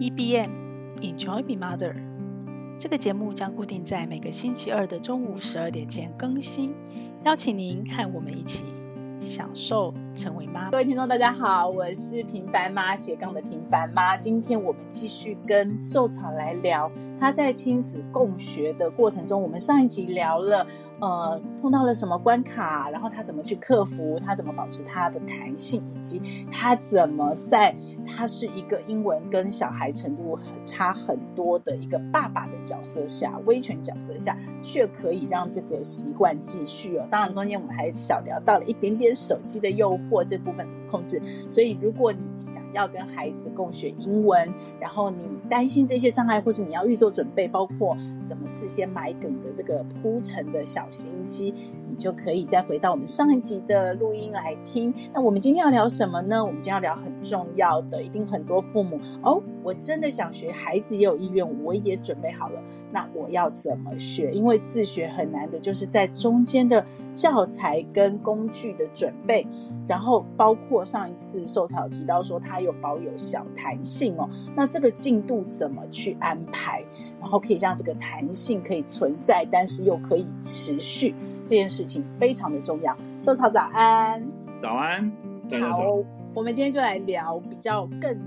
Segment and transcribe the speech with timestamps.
[0.00, 0.48] EBM
[1.00, 1.92] Enjoy Be Mother，
[2.78, 6.72] 这个节目将固定在每个星期二的中午十二点前更新，
[7.24, 8.62] 邀请您和我们一起
[9.18, 10.68] 享受成为妈。
[10.70, 14.16] 各位听众，大家好，我是平凡妈斜杠的平凡妈。
[14.16, 16.90] 今天我们继续跟受草来聊，
[17.20, 20.66] 他在亲子共学的过程中，我们上一集聊了，
[21.00, 37.06] 呃，碰到了什么关卡，然后他怎么去克服，他怎么保持他的弹性，以及他怎么在他是一个英文跟小孩程度差很多的一个爸爸的角色下，威权角色下，却可以让这个习惯继续哦。
[37.08, 40.68] 当然，中间我们还小聊到了一点点手机的诱惑或这部分。
[40.68, 41.18] 怎么控制？
[41.48, 51.54] 所以，如果你想要跟孩子共学英文，然后你担心这些障碍，或是你要预做准备，包括怎么事先埋梗的这个铺陈的小心机，
[51.88, 54.94] 你就可以再回到我们上一集的录音来听。
[55.12, 56.44] 那我们今天要聊什么呢？
[56.44, 64.30] 我们今天要聊很重要的，一定很多父母哦，我真的想学，孩子也有意愿，我也准备好了，那我要怎么学？
[64.32, 69.44] 因为自学很难的，就是在中间的教材跟工具的准备，
[69.88, 70.54] 然后包。
[70.68, 76.84] 括上一次受草提到说，它有保有小弹性哦，那这个进度怎么去安排，
[77.20, 81.14] 然后可以让这个弹性可以存在，但是又可以持续，
[81.46, 82.96] 这件事情非常的重要。
[83.20, 84.26] 收草早安，
[84.56, 85.12] 早安。
[85.60, 86.02] 好，
[86.34, 88.18] 我们今天就来聊比较更。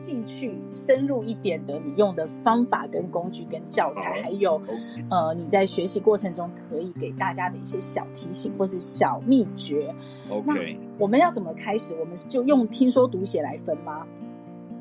[0.00, 4.60] 进去深入一点的，你用的方法跟工具跟教材，还有
[5.08, 9.94] 呃，你在学习过程中可以给大家的一些小提醒或是小秘诀。
[10.28, 11.94] OK，那我们要怎么开始？
[11.98, 14.04] 我们就用听说读写来分吗？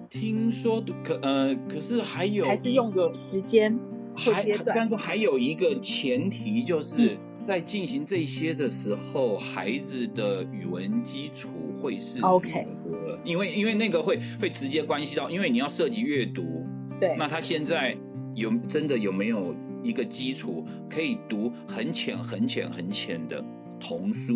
[0.10, 3.80] 听说读可呃，可是还有还是用个时间
[4.18, 7.18] 或阶段，但是还有一个前提就是。
[7.44, 11.50] 嗯在进行这些的时候，孩子的语文基础
[11.82, 12.66] 会是 OK，
[13.26, 16.66] 因为因为那个会会直接关系到，因为你要涉及阅读，
[17.02, 17.98] 对，那他现在
[18.34, 23.44] 有真的有没有一个基础可以读很浅很浅很浅的
[23.78, 24.36] 童书？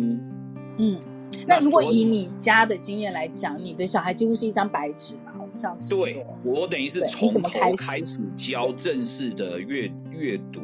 [0.76, 1.00] 嗯，
[1.46, 5.32] 那如果以你家的经验来讲，你的小孩几乎是一张白纸嘛？
[5.40, 10.60] 我们上次说，对，我等于是从头开始教正式的阅阅读。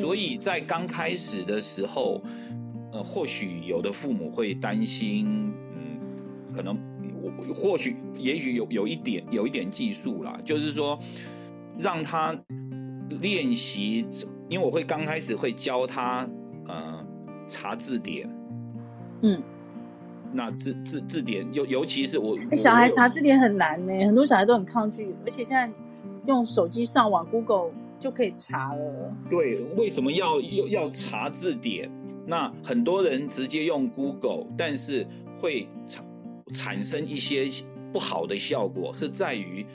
[0.00, 2.22] 所以在刚开始的时候，
[2.92, 6.78] 呃，或许有的父母会担心，嗯，可能
[7.20, 10.98] 我或许也许有有一点有一点技术啦，就是说
[11.78, 12.40] 让他
[13.08, 14.06] 练习，
[14.48, 16.28] 因为我会刚开始会教他
[16.66, 17.06] 呃
[17.46, 18.30] 查字典，
[19.22, 19.42] 嗯，
[20.32, 25.70] 那字字字典尤尤其是我，欸，小孩查字典很难呢，很多小孩都很抗拒，而且现在
[26.26, 27.70] 用手机上网 Google。
[27.98, 29.16] 就可以查了。
[29.28, 31.90] 对，为什么要要要查字典？
[32.26, 36.04] 那很多人直接用 Google，但是会产
[36.52, 37.48] 产生一些
[37.92, 39.66] 不好的效果，是在于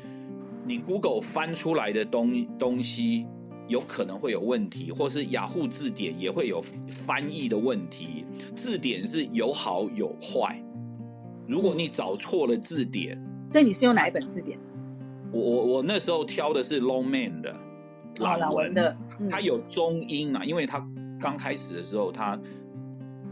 [0.65, 3.25] 你 Google 翻出来的东东西
[3.67, 8.25] 有可能会有问题，或是雅虎字典也会有翻译的问题。
[8.55, 10.63] 字典是有好有坏，
[11.47, 13.19] 如果你找错了字典，
[13.51, 14.59] 那、嗯、你是用哪一本字典？
[15.31, 17.55] 我我我那时候挑的是 Longman 的。
[18.19, 18.97] 老文，文的，
[19.29, 20.87] 他有中英啊，因为他
[21.19, 22.39] 刚开始的时候，他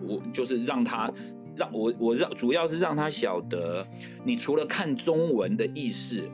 [0.07, 1.11] 我就是让他
[1.55, 3.87] 让我我让主要是让他晓得，
[4.23, 6.29] 你除了看中文的意思，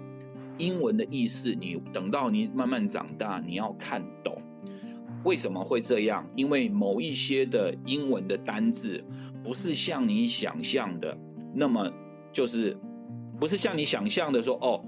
[0.57, 4.41] 英文的意思，你等到你慢慢长大，你要看懂。
[5.23, 6.29] 为什么会这样？
[6.35, 9.03] 因为某一些的英文的单字
[9.43, 11.17] 不是像你想象的
[11.53, 11.91] 那么，
[12.31, 12.77] 就是
[13.39, 14.85] 不是像你想象的说哦。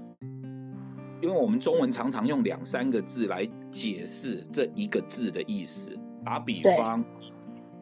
[1.20, 5.98] 因为我们中文常常用两三个字来解释这一个字的意思。
[6.24, 7.02] 打比方，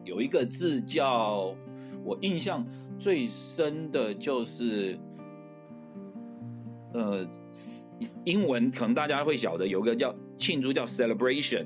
[0.05, 1.55] 有一个字叫
[2.05, 2.65] 我印象
[2.97, 4.97] 最深的就是，
[6.93, 7.27] 呃，
[8.23, 11.65] 英文可能大家会晓得，有个叫庆祝叫 celebration，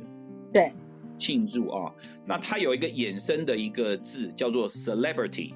[0.51, 0.71] 对，
[1.15, 1.93] 庆祝啊。
[2.25, 5.53] 那它有一个衍生的一个字叫做 celebrity，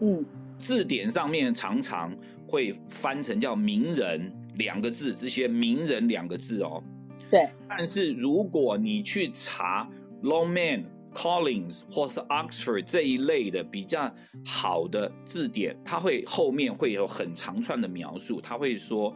[0.00, 0.24] 嗯，
[0.58, 2.16] 字典上面常常
[2.46, 4.32] 会翻成叫名人。
[4.54, 6.82] 两个字，这些名人两个字哦，
[7.30, 7.48] 对。
[7.68, 9.88] 但是如果你去查
[10.22, 10.84] Longman、
[11.14, 14.14] Collins 或是 Oxford 这一类的比较
[14.44, 19.14] 好的字典，它会后面会有很长串的描述，它会说，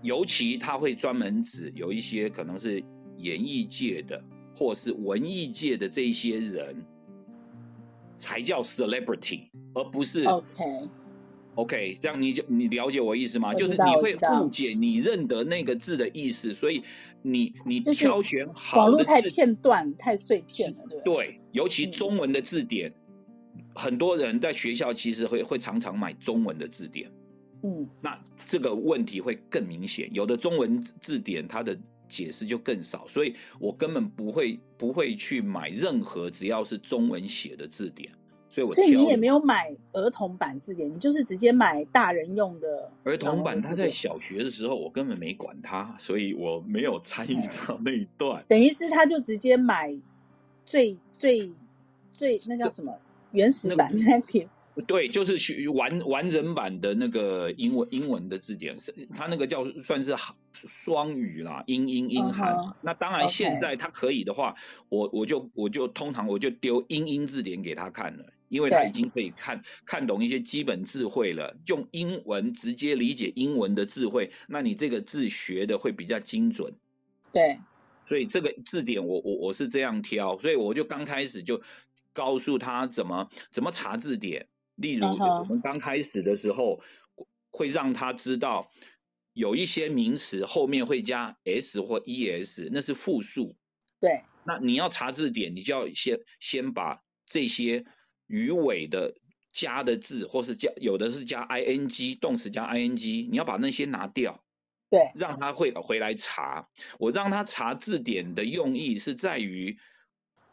[0.00, 2.82] 尤其它会专门指有一些可能是
[3.16, 6.86] 演艺界的或是文艺界的这些人，
[8.16, 10.88] 才叫 celebrity，而不是 OK。
[11.54, 13.52] OK，这样你就你了解我意思吗？
[13.52, 16.82] 就是你会误解你认得那个字的意思，所以
[17.20, 22.94] 你你挑选好的字，网络太片段太碎片了，对对，尤其中文的字典，
[23.54, 27.12] 嗯，很多人在学校其实会会常常买中文的字典，
[27.62, 30.08] 嗯，那这个问题会更明显。
[30.14, 31.78] 有的中文字典它的
[32.08, 38.12] 解释就更少，所以我根本不会不会去买任何只要是中文写的字典。
[38.52, 43.62] 所以我，所以你也没有买儿童版字典，你就是直接买大人用的儿童版。
[43.62, 47.34] 他在小学的时候，我根本没管他，所以我没有参与
[47.66, 48.44] 到那一段。
[48.46, 49.98] 等于是他就直接买
[50.66, 51.50] 最最
[52.12, 52.98] 最那叫什么
[53.30, 54.46] 原始版那点。
[54.86, 60.16] 对，就是去完完整版的那个英文英文的字典，是它那个叫算是
[60.54, 62.54] 双语啦，英英英韩。
[62.54, 62.74] Uh -huh.
[62.80, 64.54] 那当然现在他可以的话，
[64.88, 68.31] 我我就我就通常我就丢英英字典给他看了。
[68.52, 76.74] 因为他已经可以看看懂一些基本智慧了，用英文直接理解英文的智慧，那你这个字学的会比较精准。
[77.32, 77.60] 对，
[78.04, 81.62] 所以这个字典我我我是这样挑，所以我就刚开始就
[82.12, 86.82] 告诉他怎么怎么查字典，例如我们刚开始的时候
[87.48, 88.70] 会让他知道
[89.32, 93.56] 有一些名词后面会加 s 或 es，那是复数。
[93.98, 97.86] 对，那你要查字典，你就要先先把这些。
[98.32, 99.14] 鱼尾的
[99.52, 104.42] 加的字，或是加有的是加 ing 动词加 ing，你要把那些拿掉，
[104.88, 106.70] 对，让他会回来查。
[106.98, 109.76] 我让他查字典的用意是在于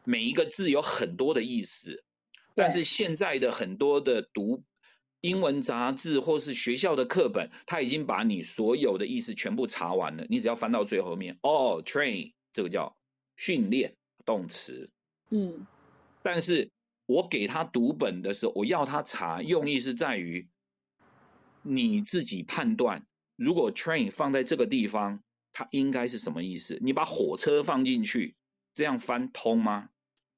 [0.04, 2.04] 每一个字有很多的意思，
[2.54, 4.66] 但是现在的很多的读
[5.22, 12.98] 英文杂志或是学校的课本，他已经把你所有的意思全部查完了，你只要翻到最后面，哦，train 这个叫
[13.38, 14.90] 训练动词，
[15.30, 15.66] 嗯，
[16.22, 16.70] 但是。
[17.10, 20.48] 我给他读本的时候，我要他查，用意是在于
[21.64, 23.08] 你自己判断。
[23.36, 26.78] 如果 train 放在这个地方，它应该是什么意思？
[26.84, 28.36] 你把火车放进去，
[28.76, 29.90] 这样翻通吗？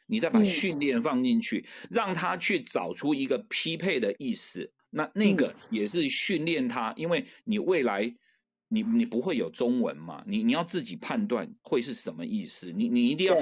[0.05, 4.71] 你再把训练放进去，让他去找出一个匹配的意思。
[4.89, 8.15] 那那个也是训练他，因为你未来
[8.69, 12.71] 你你不会有中文嘛，你你要自己判断会是什么意思。
[12.71, 13.35] 你你一定要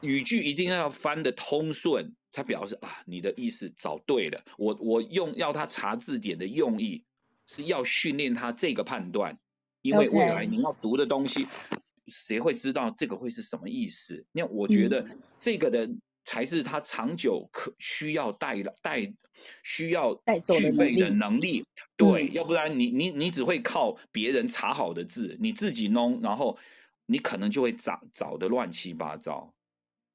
[0.00, 2.16] 语句一定要翻得通顺。
[2.30, 4.42] 才表示啊，你的意思找对了。
[4.58, 7.04] 我我用要他查字典的用意
[7.46, 9.38] 是要训练他这个判断，
[9.82, 11.48] 因为未来你要读的东西，
[12.06, 14.24] 谁会知道这个会是什么意思？
[14.32, 15.90] 那我觉得这个的
[16.22, 19.12] 才是他长久可需要带带
[19.62, 21.64] 需要具备的能力。
[21.96, 26.58] 对，要不然你你你只会靠别人查好的字，你自己弄，然后
[27.06, 29.52] 你可能就会找找的乱七八糟。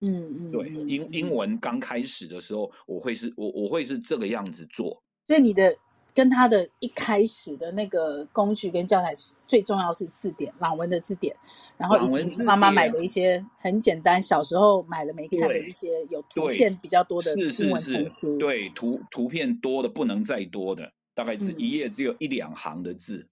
[0.06, 5.02] 嗯嗯，对，英英文刚开始的时候，我会是我我会是这个样子做。
[5.28, 5.76] 所以你的
[6.14, 9.14] 跟他的一开始的那个工具跟教材，
[9.48, 11.36] 最重要是字典，朗文的字典，
[11.78, 23.18] 然后以及妈妈买的一些很简单，小时候买了没看的一些有图片比较多的英文图书，是是是，对，图图片多的不能再多的，大概是一页只有一两行的字。
[23.18, 23.30] 嗯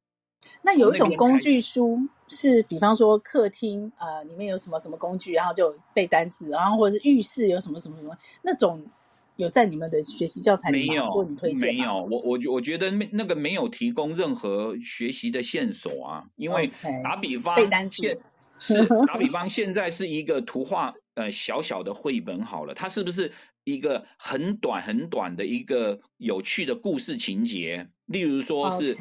[0.62, 1.98] 那有一种工具书
[2.34, 8.86] 是，比方说客厅呃里面有什么什么工具，然后就背单词，然后或者是浴室有什么什么什么那种，
[9.36, 11.74] 有在你们的学习教材里面或你推荐？
[11.74, 16.70] 没有，我我我觉得那那个没有提供任何学习的线索啊，因为
[17.04, 18.20] 打比方，背单词
[18.60, 23.32] 是打比方，现在是一个图画呃小小的绘本好了，它是不是
[23.64, 27.90] 一个很短很短的一个有趣的故事情节？
[28.14, 28.96] 例如说是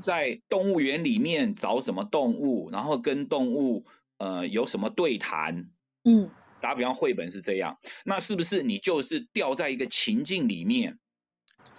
[0.00, 3.86] 在动物园里面找什么动物，然后跟动物
[4.18, 5.66] 呃有什么对谈，
[6.04, 10.98] 嗯，打比方绘本是这样，那是不是你就是掉在一个情境里面？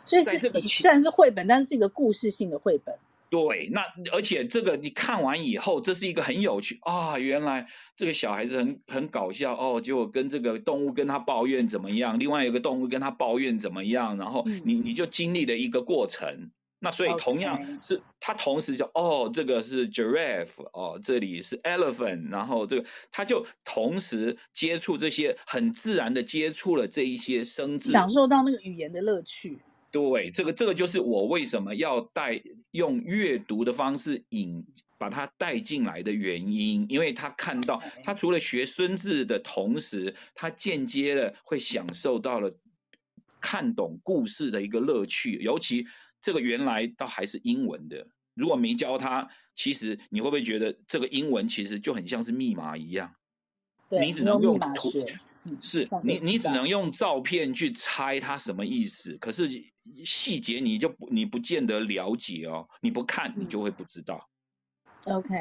[0.05, 2.99] 所以是虽然是绘本，但是是一个故事性的绘本。
[3.31, 7.19] 对，那而且这个你看完以后，这是一个很有趣啊！
[7.19, 16.49] 原来这个小孩子很很搞笑哦，结果跟这个动物跟他抱怨怎么样，另外有个动物跟他抱怨怎么样，然后你你就经历了一个过程。
[16.81, 29.59] 那所以同样是他同时就哦，这个是 giraffe 哦，这里是 elephant，然后这个他就同时接触这些很自然的接触了这一些生字，享受到那个语言的乐趣。
[29.91, 34.65] 对，这个这个就是我为什么要带用阅读的方式引
[34.97, 42.55] 把他带进来的原因，因为他看到他除了学孙字的同时，他间接的会享受到了
[43.41, 45.85] 看懂故事的一个乐趣，尤其。
[46.21, 53.15] 这个原来倒还是英文的，如果没教他，其实你会不会觉得这个英文其实就很像是密码一样？
[53.89, 54.91] 对，你只能用图，
[55.61, 59.49] 是你你只能用照片去猜它什么意思，可是
[60.05, 64.29] 细节你就不你不见得了解哦，你不看你就会不知道。
[65.05, 65.33] OK，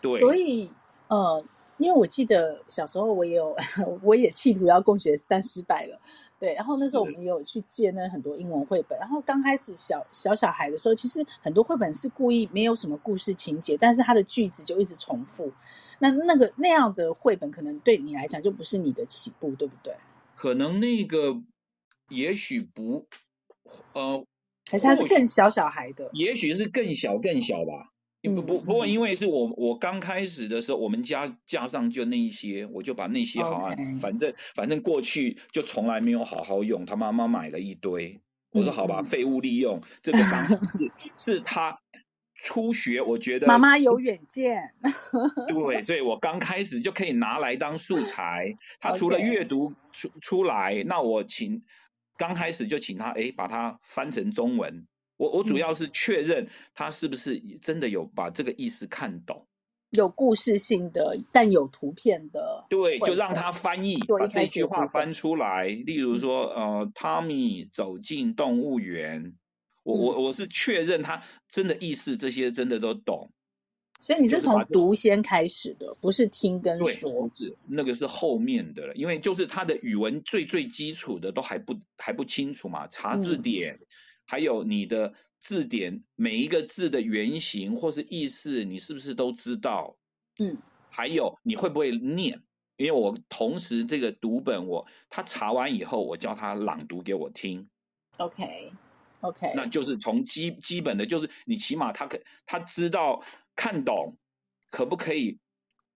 [0.00, 0.70] 对，所以
[1.08, 1.44] 呃，
[1.78, 3.56] 因为我记得小时候我也有，
[4.02, 5.98] 我也企图要共学，但失败了。
[6.38, 8.98] 对，然后那时候我们也有去借那很多英文绘本。
[8.98, 15.52] 然后刚开始小小小孩的时候，其实很多绘本是故意没有什么故事情节，但是它的句子就一直重复。
[16.00, 19.94] 那那个那样的绘本，可能对你来讲就不是你的起步，对不对？
[20.34, 21.40] 可能那个
[22.08, 23.06] 也许不，
[23.92, 24.24] 呃，
[24.68, 27.91] 还是它是更小小孩的，也许是更小更小吧。
[28.22, 38.20] 不不不过，因为是我我刚开始的时候，我们家架上就那一些，我就把那些好啊.反正反正过去就从来没有好好用，他妈妈买了一堆，
[38.52, 41.80] 我说好吧，废物利用，这个当时是是他
[42.34, 44.62] 初学，我觉得妈妈有远见，
[45.48, 48.56] 对，所以我刚开始就可以拿来当素材。
[48.78, 51.64] 他除了阅读出出来，那我请
[52.16, 54.86] 刚开始就请他哎，把它翻成中文。
[55.16, 59.46] 我我主要是确认他是不是真的有把这个意思看懂，
[59.90, 65.66] 有故事性的，但有图片的，对，就让他翻译，把这句话翻出来。
[65.68, 69.34] 例如说，呃，Tommy 走进动物园，
[69.84, 73.30] 我我我是确认他真的意思，这些真的都懂。
[74.00, 77.30] 所以你是从读先开始的，不是听跟说，
[77.68, 83.74] 那个是后面的了，因为就是他的语文最最基础的都还不还不清楚嘛，查字典。
[83.74, 83.86] 嗯
[84.24, 89.96] 还有你的字典，每一个字的原型或是意思，你是不是都知道？
[90.38, 90.56] 嗯，
[90.90, 92.42] 还有你会不会念？
[92.76, 97.68] 因为我同时这个读本我，我他查完以后，我叫他朗读给我听。
[98.18, 98.72] OK，OK，、
[99.20, 99.52] okay, okay.
[99.54, 103.22] 那就是从基基本的，就是你起码他可他知道
[103.56, 104.16] 看懂，
[104.70, 105.38] 可不可以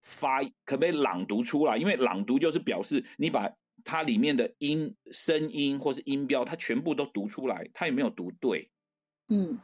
[0.03, 1.79] 发，可不可以朗读出来？
[1.79, 3.53] 因为朗读就是表示你把。
[3.87, 8.69] 它里面的音、声音或是音标，它全部都读出来，它有没有读对？
[9.29, 9.61] 嗯，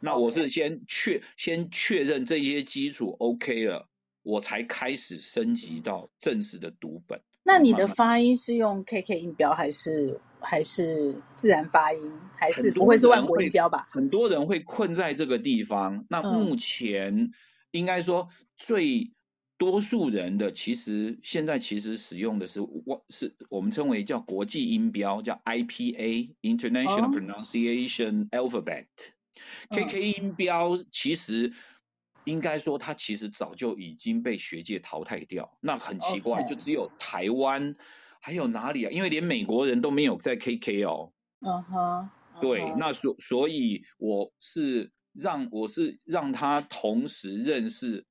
[0.00, 3.88] 那我是先确.先确认这些基础 OK 了，
[4.22, 7.22] 我才开始升级到正式的读本。
[7.42, 12.12] 那你的发音是用 KK 音标还是还是自然发音？
[12.38, 13.86] 还是不会是万国音标吧？
[13.90, 16.04] 很多人会困在这个地方。
[16.10, 17.30] 那目前
[17.70, 19.10] 应该说最。
[19.62, 28.86] 多数人的其实现在其实使用的是我是我们称为叫国际音标，叫 IPA International Pronunciation Alphabet。
[29.70, 31.52] KK 音标其实
[32.24, 35.56] 应该说它其实早就已经被学界淘汰掉。
[35.60, 37.76] 那很奇怪，就只有台湾
[38.20, 38.90] 还有哪里啊？
[38.90, 41.12] 因为连美国人都没有在 KK 哦。
[41.38, 42.10] 嗯哼。
[42.40, 48.04] 对，那所所以我是让我是让他同时认识。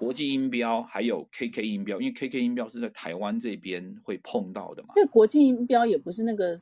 [0.00, 4.94] 国际音标还有 KK 音标，因为 KK 音标是在台湾这边会碰到的嘛。
[4.96, 6.56] 因为国际音标也不是那个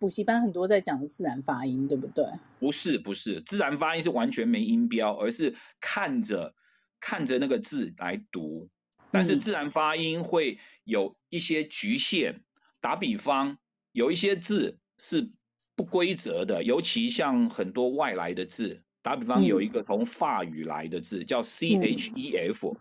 [0.00, 2.24] 补习班很多在讲的自然发音，对不对？
[2.58, 6.52] 不是不是，自然发音是完全没音标，而是看着
[6.98, 8.68] 看着那个字来读。
[9.12, 12.32] 但是自然发音会有一些局限。
[12.32, 12.44] 嗯、
[12.80, 13.58] 打比方，
[13.92, 15.30] 有一些字是
[15.76, 18.82] 不规则的，尤其像很多外来的字。
[19.08, 22.76] 打比方，有一个从法语来的字、嗯、叫 C H E F，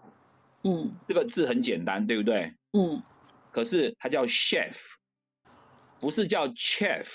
[0.61, 2.53] 嗯，这个字很简单，对不对？
[2.73, 3.01] 嗯，
[3.51, 4.75] 可是它叫 chef，
[6.01, 7.05] 不是叫 chef，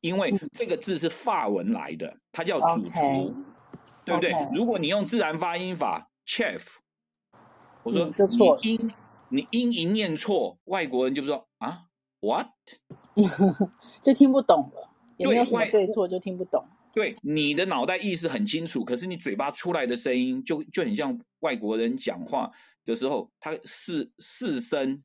[0.00, 3.34] 因为这个字是法文来的，它叫主厨，Okay.
[4.04, 4.56] 对不对？Okay.
[4.56, 6.62] 如果你用自然发音法 chef，
[7.84, 8.94] 我说你音、嗯、
[9.28, 11.84] 你音一念错，外国人就不说啊
[12.18, 12.48] what，
[14.02, 16.66] 就听不懂了，也没有什么对错，就听不懂。
[16.92, 22.52] 对，你的脑袋意识很清楚，可是你嘴巴出来的声音就就很像外国人讲话
[22.84, 25.02] 的时候，他四四声，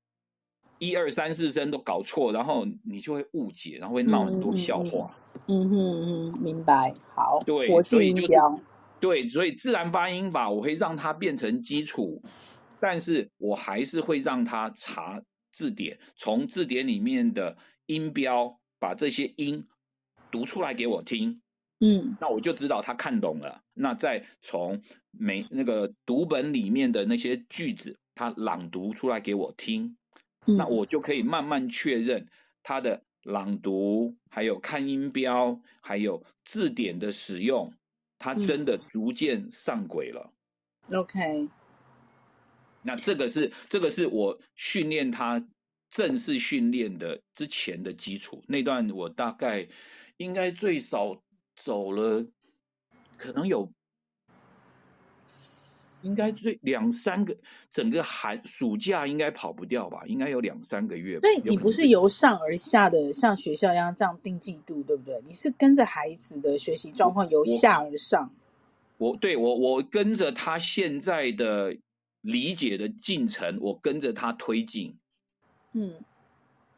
[0.79, 5.15] 一二三四声都搞错，然后你就会误解，然后会闹很多笑话。
[5.47, 6.93] 嗯嗯嗯哼，明白。
[7.15, 8.27] 好，对，所以就
[8.99, 12.23] 对，所以自然发音法我会让它变成基础，
[12.79, 15.21] 但是我还是会让它查
[15.51, 19.67] 字典，从字典里面的音标把这些音
[20.31, 21.41] 读出来给我听。
[21.85, 23.61] 嗯，那我就知道他看懂了。
[23.73, 29.97] 那再从每那个读本里面的那些句子，他朗读出来给我听，
[30.45, 32.29] 嗯、那我就可以慢慢确认
[32.61, 37.73] 他的朗读，还有看音标，还有字典的使用，
[38.17, 40.31] 他真的逐渐上轨了。
[40.87, 41.49] 嗯、OK，
[42.81, 45.45] 那这个是这个是我训练他
[45.89, 48.41] 正式训练的之前的基础。
[48.47, 49.67] 那段我大概
[50.15, 51.21] 应该最少。
[51.63, 52.25] 走了，
[53.15, 53.71] 可能有，
[56.01, 57.37] 应该最两三个，
[57.69, 60.03] 整个寒暑假应该跑不掉吧？
[60.05, 61.21] 应该有两三个月。
[61.21, 65.21] 对，你不是由上而下的，像学校一样这样定进度，对不对？
[65.25, 68.33] 你是跟着孩子的学习状况由下而上。
[68.97, 71.77] 我，我对我我跟着他现在的
[72.19, 74.97] 理解的进程，我跟着他推进。
[75.71, 75.93] 嗯，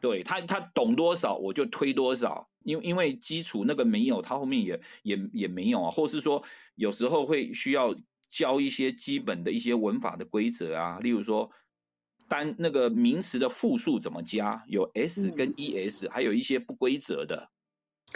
[0.00, 6.42] 对他，他懂多少我就推多少，因为因为基础那个没有，他后面也也也没有啊，或是说
[6.74, 7.94] 有时候会需要
[8.28, 11.52] 教一些基本的一些文法的规则啊，例如说
[12.28, 17.48] 单那个名词的复数怎么加，有 s 跟 es，、嗯、还有一些不规则的。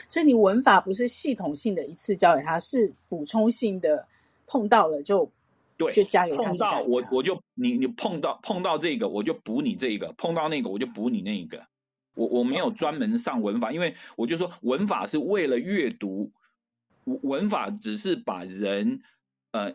[0.09, 4.09] 所以你文法不是系统性的一次教给他，是补充性的，
[4.47, 5.30] 碰到了就
[5.76, 6.42] 对，就加给他。
[6.42, 11.64] 碰到我我就你你碰到碰到这个我就补你这个，碰到那个我就补你那个。
[12.14, 16.33] 我我没有专门上文法，因为我就说文法是为了阅读，
[17.05, 19.02] 文法只是把人
[19.52, 19.75] 呃，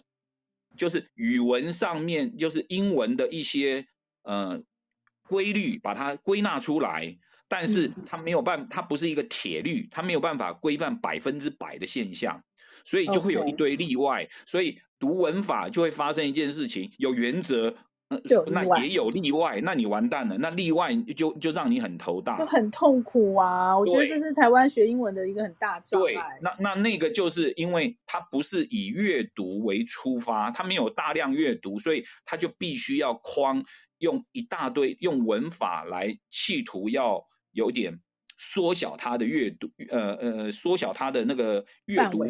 [0.77, 3.87] 就是语文上面就是英文的一些
[4.23, 4.63] 呃
[5.27, 7.17] 规律，把它归纳出来。
[7.47, 12.43] 但是它没有办，它不是一个铁律，它没有办法规范百分之百的现象，
[12.83, 14.29] 所以就会有一堆例外。
[14.47, 17.77] 所以读文法就会发生一件事情，有原则，
[18.09, 18.19] 呃、
[18.51, 23.77] 那也有例外，那你完蛋了，那例外就就让你很头大，就很痛苦啊！
[23.77, 26.13] 我觉得这是台湾学英文的一个很大障碍。
[26.13, 33.65] 对，那那那个就是因为它不是以阅读为出发，它没有大量阅读，所以它就必须要框
[33.97, 37.27] 用一大堆用文法来企图要。
[37.55, 38.01] 有点
[38.37, 42.25] 缩小他的阅读，呃呃，缩小他的那个阅读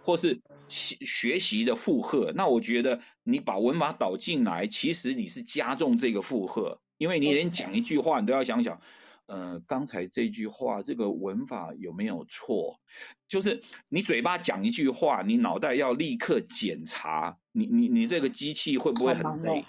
[0.00, 2.32] 或是学学习的负荷。
[2.34, 8.80] 那我觉得你把文法导进来，其实你是加重这个负荷，因为你连讲一句话，你都要想想，
[9.26, 12.80] 呃，刚才这句话这个文法有没有错？
[13.28, 19.64] 就是你嘴巴讲一句话，你脑袋要立刻检查，你你你这个机器会不会很累？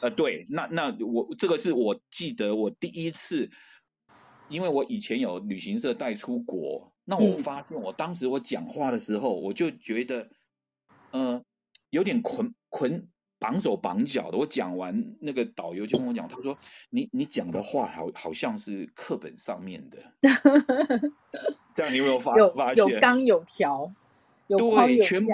[0.00, 3.50] 呃，对，那那我这个是我记得我第一次。
[4.48, 10.30] 因为我以前有旅行社带出国，那我发现我当时我讲话的时候，我就觉得，
[11.10, 11.44] 嗯、呃，
[11.90, 13.08] 有点捆捆
[13.40, 14.38] 绑手绑脚的。
[14.38, 16.56] 我讲完，那个导游就跟我讲，他说
[16.88, 19.98] ：“你你讲的话好好像是课本上面的。
[21.74, 22.86] ”这样你有没有发有发现？
[22.86, 23.92] 有纲有条，
[24.46, 25.32] 有框有全部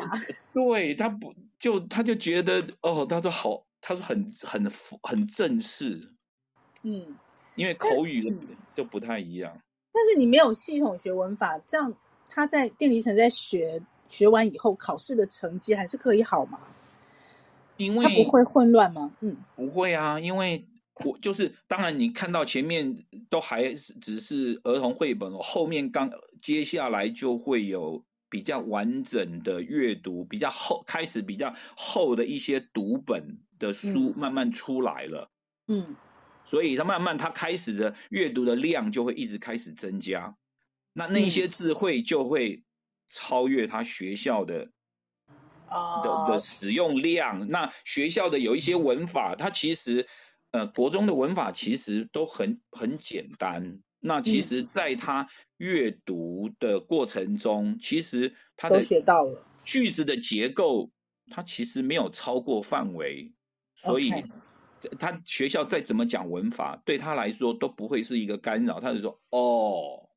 [0.55, 6.15] 对，他不就他就觉得哦，他说好，他说很很很正式，
[6.83, 7.19] 嗯。
[7.55, 8.39] 因为口语
[8.75, 9.63] 就不太一样，
[9.97, 11.95] 但是你没有系统学文法，这样
[12.29, 13.81] 他在电离层在学
[14.11, 16.59] 学完以后，考试的成绩还是可以好吗？
[17.79, 19.11] 因为他不会混乱吗？
[19.21, 20.67] 嗯，不会啊，因为
[21.03, 26.11] 我就是当然你看到前面都还是只是儿童绘本，后面刚
[26.43, 35.31] 接下来就会有比较完整的阅读，比较厚开始比较厚的一些读本的书慢慢出来了，
[35.67, 35.97] 嗯。
[36.47, 40.37] 嗯所以他慢慢他开始的阅读的量就会一直开始增加，
[40.93, 42.63] 那那些智慧就会
[43.09, 44.71] 超越他学校的
[45.67, 47.49] 的的使用量。
[47.49, 50.07] 那学校的有一些文法，它其实
[50.53, 53.81] 呃国中的文法其实都很很简单。
[53.99, 60.93] 那其实在他阅读的过程中，其实他的学到了句子的结构，
[61.29, 63.33] 他其实没有超过范围，
[63.75, 64.13] 所以。
[64.99, 68.79] 他学校再怎么讲文法，对他来说都不会是一个干扰。
[68.79, 70.09] 他就说：“哦，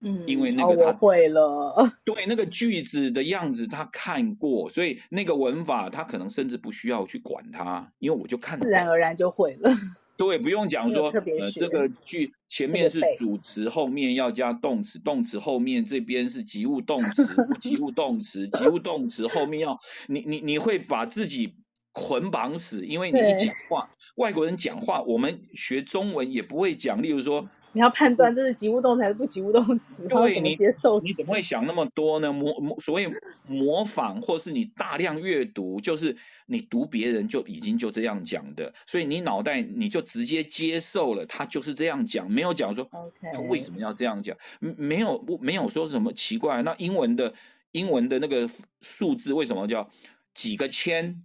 [0.00, 1.74] 嗯，因为那个他、哦、我会了。
[2.06, 9.70] 对那个句子的样子他看过，所以那个文法他可能甚至不需要去管它，因为我就看，自然而然就会了。
[10.16, 17.26] 对，不用讲说，呃，这个句前面是主词，后面要加动词，动词后面这边是及物动词，
[17.60, 21.56] 及物动词，及物动词后面要你你你会把自己。”
[21.94, 27.00] 捆绑死，因为你一讲话，外国人讲话，我们学中文也不会讲。
[27.04, 32.32] 例如说，你要判断这是及物动词还是不及物动词，对，你接受你，怎么会想那么多呢？
[32.32, 33.08] 模模，所谓
[33.46, 42.90] 模仿，或是你大量阅读，就是你读别人就已经就这样讲的，所以你脑袋你就直接接受了，他就是这样讲，没有讲说
[43.22, 46.62] 他为什么要这样讲，没有没有说什么奇怪。
[46.62, 47.34] 那英文的
[47.70, 49.90] 英文的那个数字为什么叫
[50.34, 51.22] 几个千？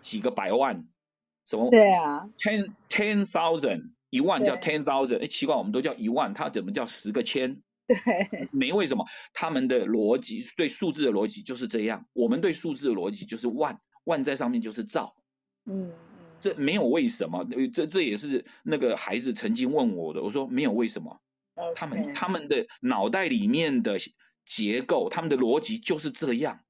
[0.00, 0.86] 几个百万，
[1.46, 1.70] 什么？
[1.70, 7.62] 对啊，ten ten thousand 一万叫 ten thousand，哎，奇怪，我们都叫一万，它怎么叫十个千？
[7.86, 15.14] 对， 没为什么，他们的逻辑对数字的逻辑就是这样，我们对数字的逻辑就是万，万在上面就是兆，
[15.64, 15.92] 嗯，
[16.40, 21.20] 这没有为什么，这这也是那个孩子曾经问我的，我说没有为什么.
[21.74, 23.98] 他们他们的脑袋里面的
[24.46, 26.60] 结构，他们的逻辑就是这样。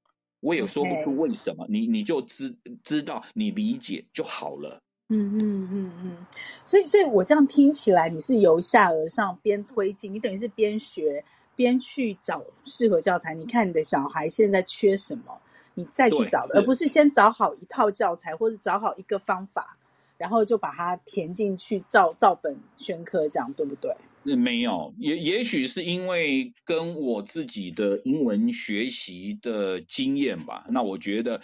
[0.40, 4.80] 我也说不出为什么你你就知知道，你理解就好了。
[5.12, 6.26] 嗯嗯嗯嗯，
[6.64, 11.24] 所以所以我这样听起来，你是由下而上边推进，你等于是边学
[11.56, 13.34] 边去找适合教材。
[13.34, 15.40] 你看你的小孩现在缺什么，
[15.74, 19.76] 你再去找的，而不是先找好一套教材或者找好一个方法，
[20.16, 23.92] 然后就把它填进去照照本宣科，这样对不对？
[24.22, 30.66] 没有，也也许是因为跟我自己的英文学习的经验吧。
[30.70, 31.40] 那我觉得，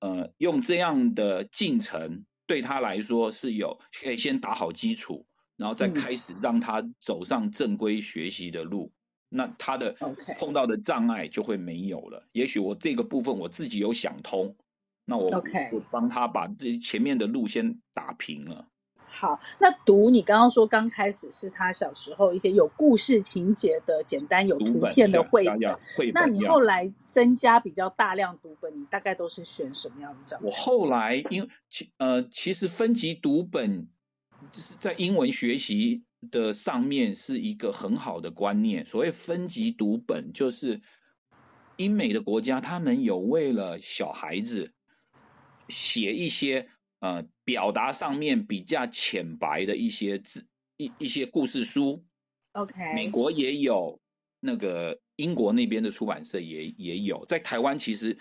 [0.00, 8.92] 呃，用这样的进程对他来说是有可以先打好基础，然后再开始让他走上正规学习的路。
[8.94, 8.98] 嗯
[9.36, 9.96] 那他的
[10.38, 12.28] 碰到的障碍就会没有了。
[12.30, 14.54] 也许我这个部分我自己有想通，
[15.04, 18.68] 那我我帮他把这前面的路先打平了。
[19.14, 25.58] 好，那读你刚刚说刚开始是他小时候一些有故事情节的简单有图片的绘本，
[25.96, 30.42] 绘本，那你后来增加比较大量读本，你大概都是选什么样的教材？
[30.44, 33.88] 我后来因为其呃其实分级读本
[34.52, 36.02] 就是在英文学习。
[36.30, 38.86] 的上面是一个很好的观念。
[38.86, 40.80] 所谓分级读本，就是
[41.76, 44.72] 英美的国家，他们有为了小孩子
[45.68, 46.70] 写一些
[47.04, 50.46] 呃表达上面比较浅白的一些字
[50.78, 52.02] 一一些故事书。
[52.52, 54.00] OK，美国也有，
[54.40, 58.16] 那个英国那边的出版社也也有，在台湾其实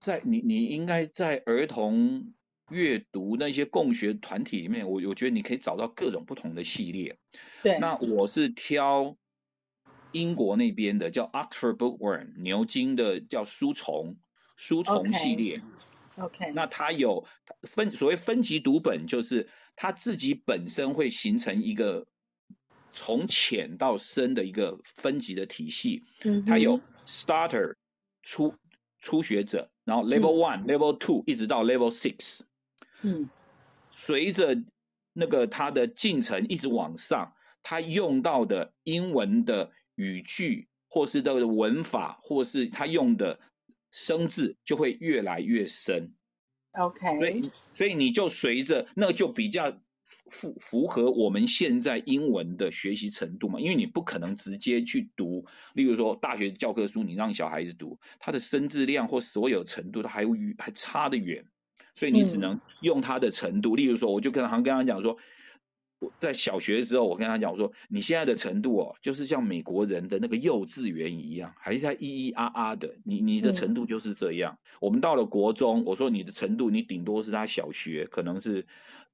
[0.00, 2.32] 在，在你你应该在儿童。
[2.68, 7.16] 阅读那些共学团体里面，我我觉得你可以找到各种不同的系列。
[7.62, 9.16] 对，那我是挑
[10.10, 14.16] 英国那边的，叫 Oxford Bookworm 牛津的叫书虫
[14.56, 15.62] 书虫系列。
[16.18, 17.26] OK，那它有
[17.62, 22.06] 分所谓分级读本，就是它自己本身会形成一个
[22.90, 26.04] 从浅到深的一个分级的体系。
[26.22, 27.76] 嗯，它有 Starter
[28.22, 28.54] 初
[28.98, 32.40] 初学者，然后 Level One、嗯、Level Two 一直到 Level Six。
[33.02, 33.28] 嗯，
[33.90, 34.62] 随着
[35.12, 43.38] 那个它的进程一直往上，它用到的英文的语句，或是这个文法，或是它用的
[43.90, 46.14] 生字，就会越来越深。
[46.72, 49.80] OK，所以所以你就随着那就比较
[50.30, 60.24] 符符合我们现在英文的学习程度嘛，因为你不可能直接去读，例如说大学教科书，你让小孩子读，他的生字量或所有程度，他还
[60.58, 61.46] 还差得远。
[61.94, 65.18] 所以你只能用他的程度，嗯、例如说，我就跟他跟他讲说，我
[66.18, 74.58] 在小学的时候，我跟他讲我说，你现在的程度哦，就是像美国人的那个幼稚园一样，还是在咿咿啊啊的，你你的程度就是这样。
[74.62, 78.66] 嗯、我们到了国中，我说你的程度，你顶多是他小学，可能是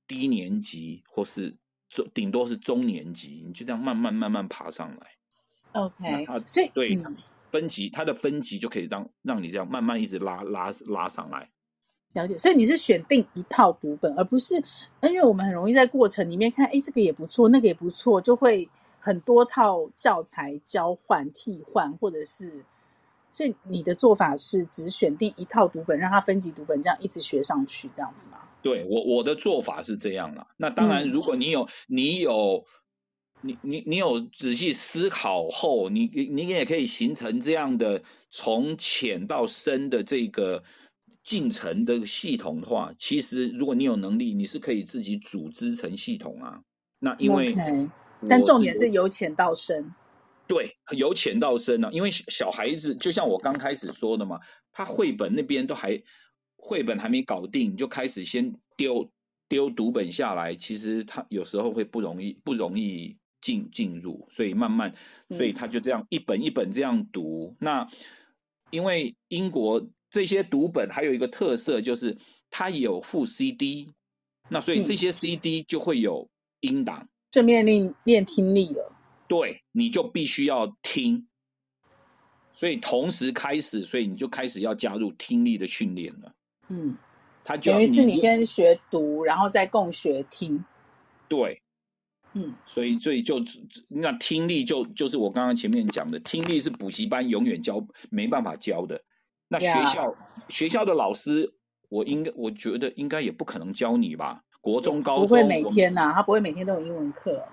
[0.07, 1.57] 低年级，或是
[1.89, 5.07] 中顶多是中年级，你就这样慢慢慢慢爬上来。
[5.73, 7.17] OK，所以对、嗯、
[7.51, 11.51] 分级，它的分级就可以让让你这样慢慢一直拉拉拉上来。
[12.15, 14.63] 了解，所以你是选定一套读本，而不是，
[15.03, 18.69] 因为我们很容易在过程里面看，哎，这个也不错，那个也不错，就会
[19.01, 22.65] 很多套教材交换替换，或者是，
[23.31, 28.41] 所以你的做法是只选定一套读本，让它分级读本，这样一直学上去，这样子吗？
[28.63, 30.49] 对，我我的做法是这样啦。
[30.59, 32.67] 那当然，如果你有、嗯、你有
[33.41, 40.63] 你你你有仔细思考后，你你也可以形成这样的从浅到深的这个。
[41.23, 46.63] 进程的系统的话，其实如果你有能力，你是可以自己组织成系统啊。
[46.99, 47.91] 那因为，okay,
[48.29, 49.95] 但重点是由浅到深。
[50.49, 51.91] 对，由浅到深啊。
[51.93, 54.41] 因为小孩子就像我刚开始说的嘛，
[54.73, 56.03] 他绘本那边都还
[56.57, 59.13] 绘本还没搞定，就开始先丢
[59.49, 64.95] 丢读本下来，其实他有时候会不容易不容易进进入，所以慢慢，
[65.31, 67.55] 所以他就这样一本一本这样读。
[67.55, 67.89] 嗯、那
[68.71, 69.87] 因为英国。
[70.13, 72.19] 这些读本还有一个特色，就是
[72.51, 73.95] 它有附 CD，
[74.51, 76.29] 那所以这些 CD 就会有
[76.61, 78.95] 音档，正面练练听力了。
[79.27, 81.27] 对，你就必须要听，
[82.53, 86.35] 所以同时开始，所以你就开始要加入听力的训练了。
[86.69, 86.99] 嗯，
[87.43, 90.63] 它就等于是你先学读，然后再共学听。
[91.27, 91.63] 对，
[92.35, 93.43] 嗯，所以所以就
[93.89, 99.03] 那听力就就是我刚刚前面讲的，听力是补习班永远教没办法教的。
[99.53, 100.15] 那学校.
[100.49, 101.55] 学校的老师，
[101.89, 104.43] 我应该我觉得应该也不可能教你吧？
[104.61, 107.47] 国中、高中不会每天呐、啊，他不会每天都有英文课。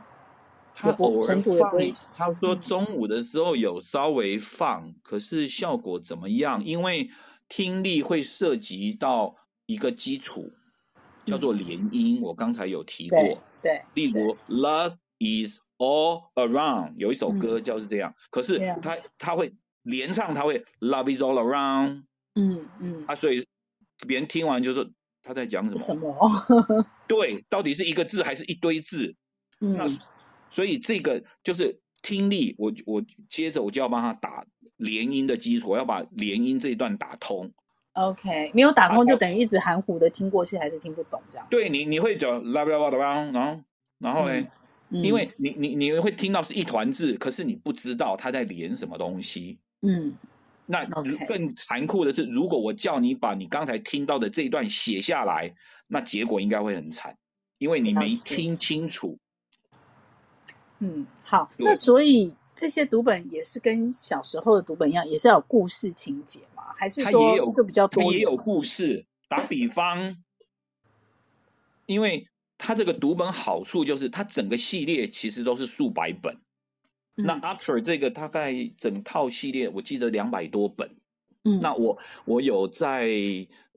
[0.74, 1.72] 他偶尔放，
[2.14, 6.66] 他说中午的时候有稍微放，嗯、可是效果怎么样？
[6.66, 7.10] 因为
[7.48, 9.36] 听力会涉及到
[9.66, 10.52] 一个基础，
[11.26, 12.20] 叫做连音。
[12.20, 19.54] 嗯、我刚才有提过，对，对例如 Love is all around，有一首歌就是这样，嗯、可是他他会。
[19.84, 22.04] 连唱他会 Love is all around，
[22.36, 23.48] 嗯嗯，啊，所以
[24.08, 24.90] 别人听完就说
[25.24, 25.78] 他在讲什么？
[25.78, 26.86] 什么？
[27.08, 29.16] 对，到底是一个字还是一堆字？
[29.62, 29.88] 嗯，那
[30.50, 34.46] 所以这个就是听力，我我接着我就要帮他打
[34.78, 37.52] 连音的基础，我要把连音这一段打通。
[37.94, 41.48] OK，没有打通就等于一直含糊的听过去，还是听不懂这样。
[41.50, 43.64] 对你，你会讲啦啦啦啦，然后
[43.98, 44.44] 然后呢？
[44.92, 49.60] 嗯、因为你你你会听到是一团字，可是你不知道他在连什么东西。
[49.82, 50.18] 嗯。
[50.72, 55.56] 那更残酷的是，如果我叫你把你刚才听到的这一段写下来，
[55.88, 57.18] 那结果应该会很惨，
[57.58, 59.18] 因为你没听清楚。
[60.78, 66.66] 嗯，好，那所以这些读本也是跟小时候的读本一样，也是要有故事情节嘛？
[66.78, 68.04] 还是说就比较多？
[68.04, 69.08] 它也有故事。
[69.28, 70.18] 打比方，
[71.88, 72.28] 因为
[72.60, 76.38] 它这个读本好处就是它整个系列其实都是数百本。
[77.24, 80.92] 那 Oxford 这个大概整套系列，我记得两百多本。
[81.44, 83.10] 嗯，那我我有在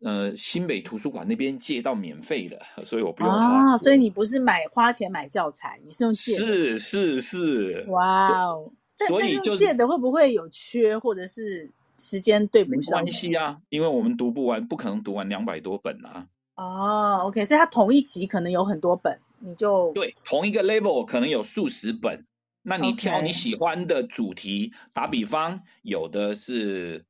[0.02, 3.78] 呃新北图书馆那边借到免费的，所以我不用啊。
[3.78, 6.38] 所以你不是买花钱买教材，你是用借的？
[6.38, 7.84] 是是是。
[7.88, 8.72] 哇哦！
[9.06, 12.98] 所以就借的会不会有缺，或者是时间对不上？
[12.98, 16.26] 没关系啊，因为我们读不完，不可能读完两百多本啊。
[16.56, 22.24] 哦，OK，所以它同一集可能有很多本，你就对同一个 level 可能有数十本。
[22.62, 27.04] 那你挑你喜欢的主题.打比方，有的是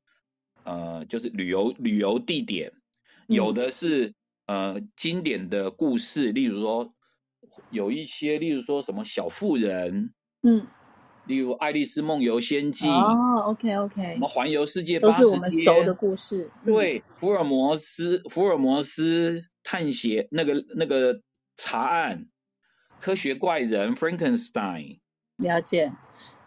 [0.63, 2.73] 呃，就是旅游旅游地点，
[3.27, 6.93] 有的是、嗯、呃经典的故事，例如说
[7.69, 10.65] 有一些，例如说什么小妇人，嗯，
[11.27, 16.49] 例如《爱丽丝梦游仙境》哦，OK OK，什么环游世界都是我们熟的故事。
[16.65, 21.21] 对，福尔摩斯福尔摩斯探险那个那个
[21.55, 22.25] 查案，
[22.99, 25.02] 科学怪人 Frankenstein。
[25.43, 25.91] 了解，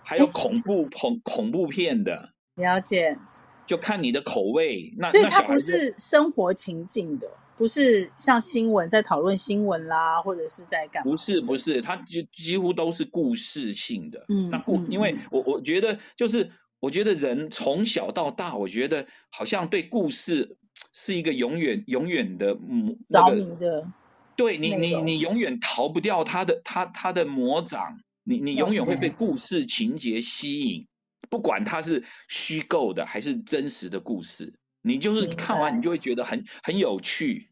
[0.03, 3.19] 还有恐怖恐恐怖片的，了解，
[3.67, 4.95] 就看你的口味。
[4.97, 11.11] 那对，它不是生活情境的，不是像新闻在讨论新闻啦，或者是在干嘛？
[11.11, 14.25] 不是不是，它就几乎都是故事性的。
[14.29, 20.57] 嗯，那故，因为我我觉得就是，我觉得人从小到大，我觉得好像对故事
[20.93, 23.89] 是一个永远永远的嗯着迷的。
[24.37, 27.99] 对你你你永远逃不掉他的他他的魔掌。
[28.29, 30.89] 你你永远会被故事情节吸引，
[31.31, 37.49] 不管它是虚构的还是真实的故事，你就是看完你就会觉得很很有趣，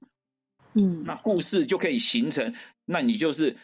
[0.72, 3.56] 嗯，那故事就可以形成，那你就是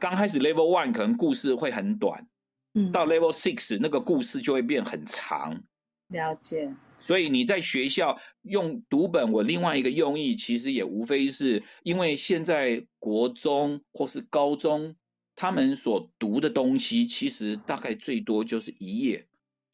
[0.00, 2.26] 刚开始 level one 可能故事会很短，
[2.72, 5.62] 嗯，到 level six 那个故事就会变很长，
[6.08, 6.74] 了解。
[6.98, 14.96] 所以你在学校用读本，我另外一个用意其实也无非是因为现在国中或是高中。
[15.36, 19.26] 他们所读的东西，其实大概最多就是一页，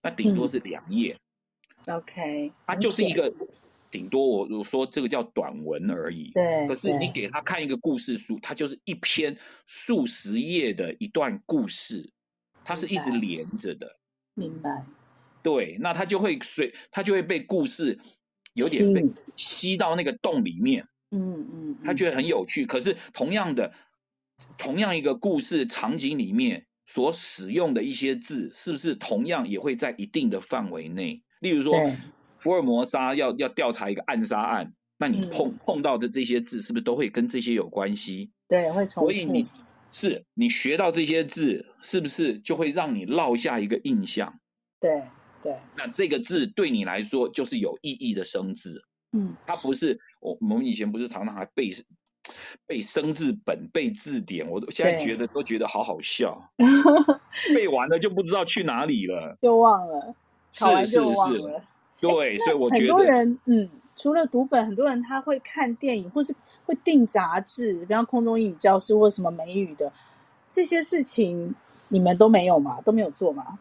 [0.03, 1.19] 那顶多是两页。
[1.85, 3.35] 嗯、OK，它就是一个
[3.91, 6.31] 顶多我我说这个叫短文而已。
[6.33, 6.67] 对。
[6.67, 12.11] 可是你给他看一个故事书，它就是一篇数十页的一段故事，
[12.65, 13.99] 它是一直连着的。
[14.35, 14.87] 明白。
[15.43, 17.99] 对，那他就会随，他就会被故事
[18.55, 20.89] 有点被吸到那个洞里面。
[21.11, 21.79] 嗯嗯，嗯。
[21.85, 23.75] 他觉得很有趣，可是同样的。
[24.59, 31.23] 同样一个故事场景里面所使用的一些字，是不是同样也会在一定的范围内？
[31.41, 31.75] 例如说，
[32.39, 38.33] 福尔摩沙要要调查一个暗杀案，那你碰、嗯、碰到的这些字，是不是都会跟这些有关系？
[38.49, 39.11] 对，会重复。
[39.11, 39.49] 所以你
[39.91, 44.41] 是你学到这些字，是不是就会让你落下一个印象？
[44.81, 45.05] 对
[45.43, 45.57] 对。
[45.77, 48.83] 那这个字对你来说就是有意义的生字。
[49.13, 51.71] 嗯，它不是我我们以前不是常常还背。
[52.67, 56.51] 背生字本、背字典，我现在觉得都觉得好好笑。
[57.55, 60.15] 背完了就不知道去哪里了，就忘了，
[60.59, 61.37] 考完就忘了。
[61.37, 69.93] 是是是，对，所以我觉得很多人，嗯，除了读本，很多人他会看电影，或是会订杂志，比方空中英语教室或什么美语的
[70.51, 71.55] 这些事情，
[71.89, 72.81] 你们都没有吗？
[72.83, 73.59] 都没有做吗？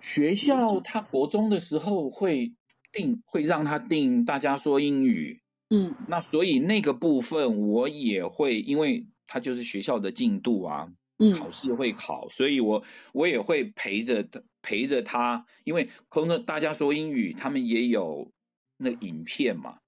[0.00, 2.52] 学校他国中的时候会
[2.92, 5.40] 订，会让他订大家说英语。
[5.70, 18.30] 嗯，那所以那个部分我也会，因为他就是学校的进度啊，嗯，考试会考，所以我我也会陪着他陪着他，因为空中大家说英语，他们也有
[18.76, 19.78] 那影片嘛，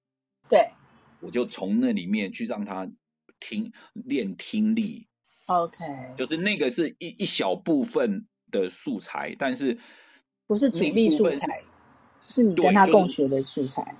[0.49, 0.67] 对，
[1.21, 2.89] 我就从那里面去让他
[3.39, 5.07] 听练听力
[5.45, 5.77] ，OK，
[6.17, 9.77] 就是那个是一一小部分的素材，但是
[10.47, 11.61] 不是主力素材，
[12.19, 13.95] 是你跟他共学的素材。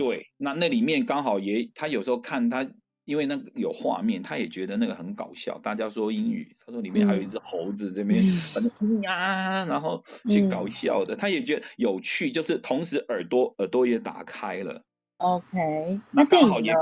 [0.00, 2.66] 对，那那里面刚好也，他有时候看他，
[3.04, 5.58] 因为那个有画面，他也觉得那个很搞笑。
[5.58, 14.84] 大家说英语，他说里面还有一只猴子这边，嗯、反正呀，然后挺搞笑的，嗯、他也觉得有趣，就是同时耳朵耳朵也打开了。
[15.18, 16.72] OK，那电影呢？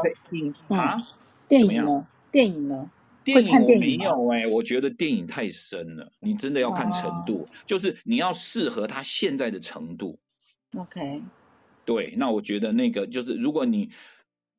[0.77, 1.03] 啊、嗯，
[1.49, 2.07] 电影呢？
[2.31, 2.89] 电影呢？
[3.25, 10.21] 电影我没有哎、欸，我觉得电影太深了，你真的要看程度，哦、就是你要适合他现在的程度。
[10.79, 11.23] OK。
[11.89, 13.89] 对，那我觉得那个就是，如果你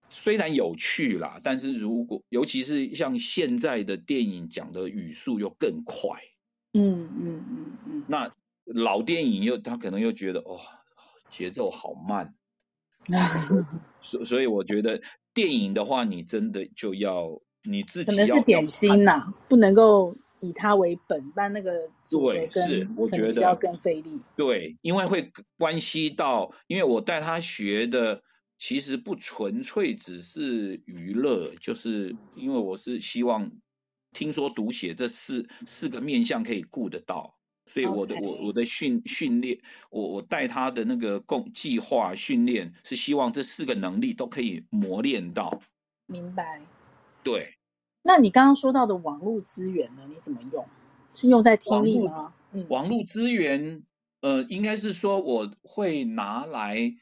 [0.09, 6.21] 虽然有趣啦，但是如果尤其是像现在的电影讲的语速又更快，
[6.73, 8.31] 嗯嗯嗯嗯，那
[8.65, 10.59] 老电影又他可能又觉得哦，
[11.29, 12.33] 节奏好慢，
[14.01, 15.03] 所所以我觉得
[15.35, 20.15] 电影的话，你真的就要你自己要可能是点心呐、啊，不能够。
[20.41, 24.21] 以他为本，但那个对是，我觉得要更费力。
[24.35, 28.23] 对，因为会关系到，因为我带他学的
[28.57, 33.51] 其实不纯粹只是娱乐，就是因为我是希望
[34.11, 39.59] 听说读写这四四个面向可以顾得到，所以我的.我我的训训练，
[39.91, 45.61] 我我带他的那个共计划训练是希望这四个能力都可以磨练到。
[46.07, 46.63] 明白。
[47.23, 47.58] 对。
[48.01, 50.03] 那你刚刚说到的网络资源呢？
[50.07, 50.65] 你怎么用？
[51.13, 52.33] 是用在听力吗？
[52.51, 53.83] 嗯，网络资源，
[54.21, 56.95] 呃，应该是说我会拿来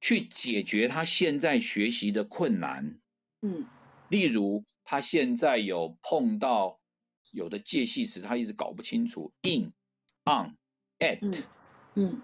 [0.00, 2.98] 去解决他现在学习的困难。
[3.42, 3.66] 嗯，
[4.08, 6.78] 例如他现在有碰到
[7.32, 9.72] 有的介系词，他一直搞不清楚，in、
[10.24, 10.56] on、
[10.98, 11.34] at，嗯，
[11.94, 12.22] 嗯，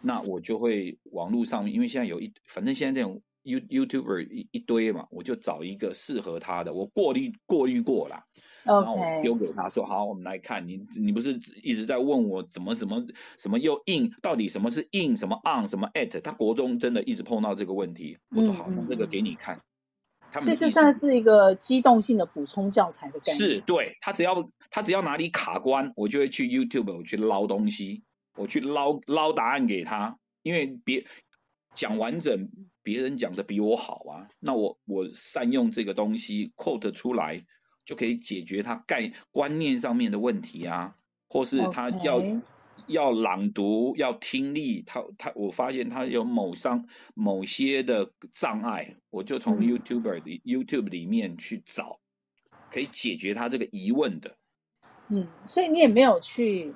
[0.00, 3.22] 那我就会网络上面，因为现在有一，反正现在这种。
[3.42, 8.22] You YouTuber 一一堆嘛，我就找一个适合他的，我过滤过滤过了
[8.64, 8.80] ，okay.
[8.80, 13.04] 然后我丢给他说，好，我们来看你，你不是一直在问我怎么怎么
[13.36, 16.20] 什么又 in，到底什么是 in，什么 on，什么 at？
[16.20, 19.60] 他国中真的一直碰到这个问题，我说好，那这个给你看。
[20.30, 23.36] 他们这算是一个机动性的补充教材的概念。
[23.36, 28.02] 是，对，他只要他只要哪里卡关，我就会去 YouTube 我去捞东西，
[28.36, 31.04] 我去捞捞答案给他，因为别
[31.74, 32.48] 讲完整。
[32.82, 37.46] 别人讲的比我好啊，那我我善用这个东西 quote 出来，
[37.84, 40.96] 就可以解决他概观念上面的问题啊，
[41.28, 42.22] 或是他要.
[42.88, 52.00] 要朗读要听力，他他我发现他有某上某些的障碍，我就从 YouTuber 里、嗯、YouTube 里面去找，
[52.72, 54.36] 可以解决他这个疑问的。
[55.08, 56.74] 嗯，所以你也没有去。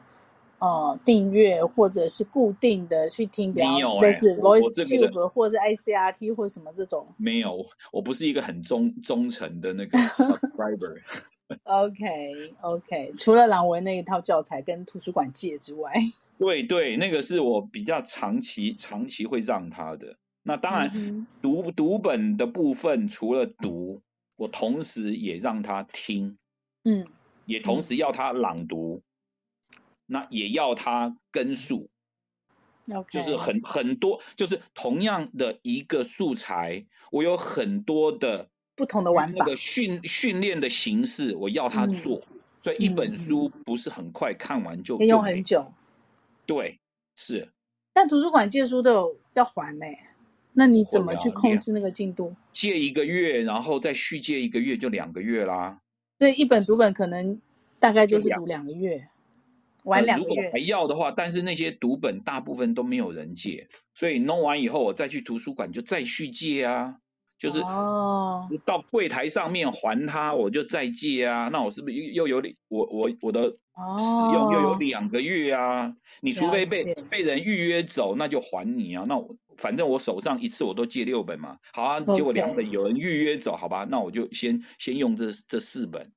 [0.59, 7.07] 呃，订阅或者是固定的去听，比方类似 VoiceTube 或者是 ICRT 或什么这种。
[7.19, 10.97] 没有，我不是一个很忠忠诚的那个 subscriber。
[11.65, 15.93] OK OK，除了朗文那一套教材跟图书馆借之外，
[16.39, 20.17] 对对，那个是我比较长期长期会让他的。
[20.43, 24.01] 那当然，嗯、读读本的部分除了读，
[24.37, 26.39] 我同时也让他听，
[26.85, 27.07] 嗯，
[27.45, 29.03] 也同时要他朗读。
[30.07, 31.89] 嗯那也要他跟数.
[33.11, 45.73] 就是很很多，就是同样的一个素材，我有很多的不同的玩法，那个训训练的形式，我要他做，嗯，所以一本书不是很快看完就，嗯，用很久，
[46.47, 46.79] 对，
[47.17, 47.51] 是。
[47.93, 49.87] 但图书馆借书都有要还呢，
[50.53, 52.37] 那你怎么去控制那个进度？
[52.53, 55.81] 借一个月，然后再续借一个月，就两个月啦。
[56.19, 57.41] 对，一本读本可能
[57.81, 59.09] 大概就是读两个月。
[59.87, 66.97] 玩两个月，呃，如果还要的话，但是那些读本大部分都没有人借，所以弄完以后我再去图书馆就再续借啊，
[67.39, 67.61] 就是
[68.65, 75.95] 到柜台上面还他，我就再借啊，那我是不是又有我我我的使用又有两个月啊？
[76.21, 79.05] 你除非被被人预约走，那就还你啊。
[79.07, 86.11] 那我反正我手上一次我都借六本嘛，好啊，结果两本有人预约走，好吧，那我就先先用这这四本，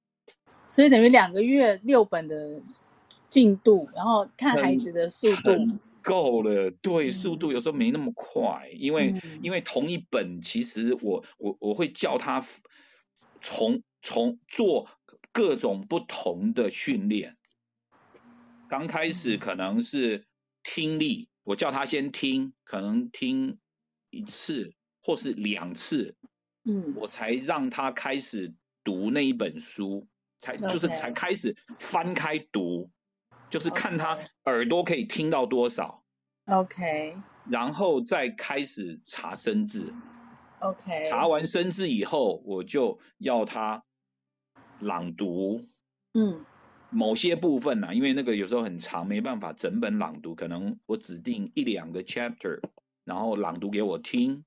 [0.65, 2.63] 所以等于两个月六本的。
[3.29, 6.71] 进度，然后看孩子的速度够了。
[6.71, 12.45] 对，速度有时候没那么快，因为、嗯、因为同一本，其实我我我会叫他
[13.39, 14.89] 从从做
[15.31, 17.37] 各种不同的训练。
[18.67, 20.25] 刚开始可能是
[20.63, 23.59] 听力，我叫他先听，可能听
[24.09, 26.15] 一次或是两次，
[26.63, 30.07] 嗯，我才让他开始读那一本书，
[30.39, 32.89] 才就是才开始翻开读。
[33.49, 36.03] 就是看他耳朵可以听到多少
[36.45, 37.17] ，OK，
[37.49, 39.93] 然后再开始查生字
[40.59, 43.83] ，OK，查完生字以后，我就要他
[44.79, 45.65] 朗读，
[46.13, 46.45] 嗯，
[46.91, 52.61] 某些部分呢、啊，因为那个有时候很长，没办法整本朗读，可能我指定一两个 chapter，
[53.03, 54.45] 然后朗读给我听，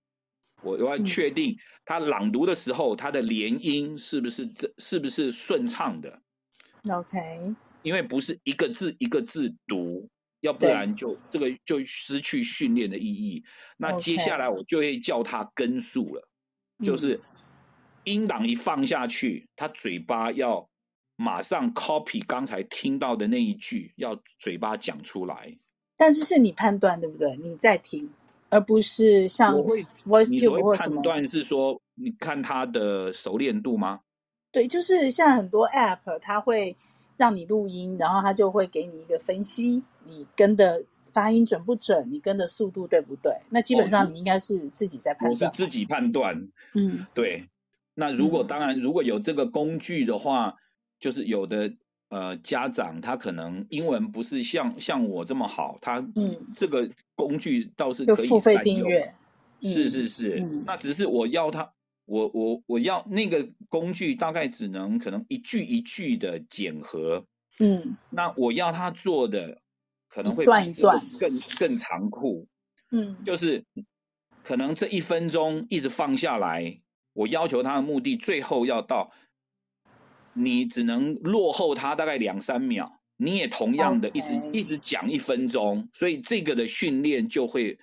[0.62, 6.22] 我要确定他朗读的时候，他的连音是不是这是不是顺畅的
[6.88, 7.57] ，OK。
[7.83, 10.09] 因为不是一个字一个字读，
[10.41, 13.45] 要不然就这个就失去训练的意义。
[13.76, 16.28] 那接下来我就会叫他跟数了
[16.83, 17.20] 就是
[18.05, 20.68] 音档一放下去，他嘴巴要
[21.16, 25.57] 马上 copy 刚才听到的那一句，要嘴巴讲出来。
[25.97, 27.37] 但是是你判断对不对？
[27.37, 28.11] 你在听，
[28.51, 30.97] 而不是像 VoiceTube 或什么。
[30.97, 34.01] 判断是说，你看他的熟练度吗？
[34.51, 36.76] 对，就是像很多 App，它会
[37.22, 43.30] 让你录音，然后他就会给你一个分析，你跟的发音准不准，你跟的速度对不对？
[43.48, 45.48] 那基本上你应该是自己在判断。
[45.48, 46.48] 我是自己判断。
[46.74, 47.44] 嗯，对。
[47.94, 50.56] 那如果当然，如果有这个工具的话，
[50.98, 51.74] 就是有的
[52.08, 59.14] 呃家长他可能英文不是像像我这么好，他嗯这个工具倒是可以付费订阅。
[59.60, 61.70] 是是是，嗯、那只是我要他，
[62.12, 67.24] 我我我要那个工具大概只能可能一句一句的检核。
[67.58, 69.62] 嗯，那我要他做的
[70.08, 72.48] 可能会断一段更更残酷。
[72.90, 73.64] 嗯，就是
[74.44, 76.80] 可能这一分钟一直放下来。
[77.14, 79.10] 我要求他的目的，最后要到
[80.34, 87.78] 你只能落后他大概两三秒，你也同样的一直.一直讲一分钟，所以这个的训练就会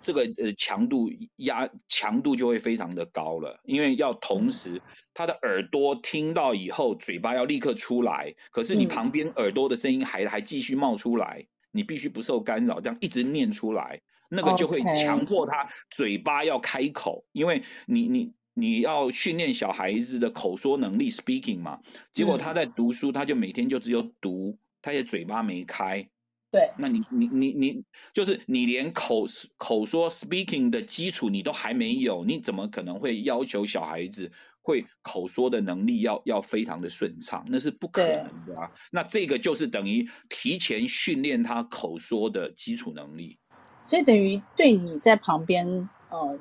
[0.00, 4.82] 这个呃强度压强度就会非常的高了，因为要同时
[5.14, 14.02] 他的耳朵听到以后，嘴巴要立刻出来，可是你旁边耳朵的声音还还继续冒出来，你必须不受干扰，这样一直念出来。
[14.28, 21.80] 那个就会强迫他嘴巴要开口.因为你你你要训练小孩子的口说能力 speaking 嘛，
[22.12, 26.08] 结果他在读书，他就每天就只有读，他也嘴巴没开。
[26.50, 27.84] 对，那你你你你
[28.14, 29.26] 就是你连口
[29.58, 34.30] 口说 speaking 的基础你都还没有，你怎么可能会要求小孩子
[34.62, 37.46] 会口说的能力要要非常的顺畅？
[37.48, 38.70] 那是不可能的啊。
[38.92, 43.38] 那这个就是等于提前训练他口说的基础能力。
[43.84, 46.38] 所以等于对你在旁边呃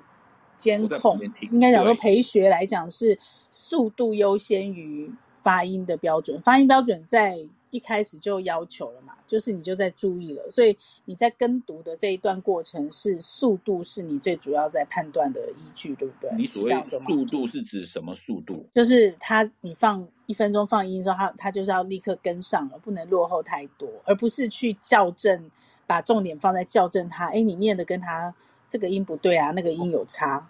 [0.56, 1.20] 监控，
[1.51, 3.18] 应该讲说陪学来讲是
[3.51, 16.32] 速度优先于发音的标准，发音标准在一开始就要求了嘛，就是你就在注意了，所以你在跟读的这一段过程是速度是你最主要在判断的依据，对不对？
[16.38, 18.65] 你所谓速度是指什么速度？
[18.73, 25.51] 就是他你放一分钟放音的时候，他他就是要立刻跟上了，不能落后太多，而不是去校正。
[25.88, 28.34] 把重点放在校正他，哎，你念的跟他
[28.67, 30.49] 这个音不对啊，那个音有差。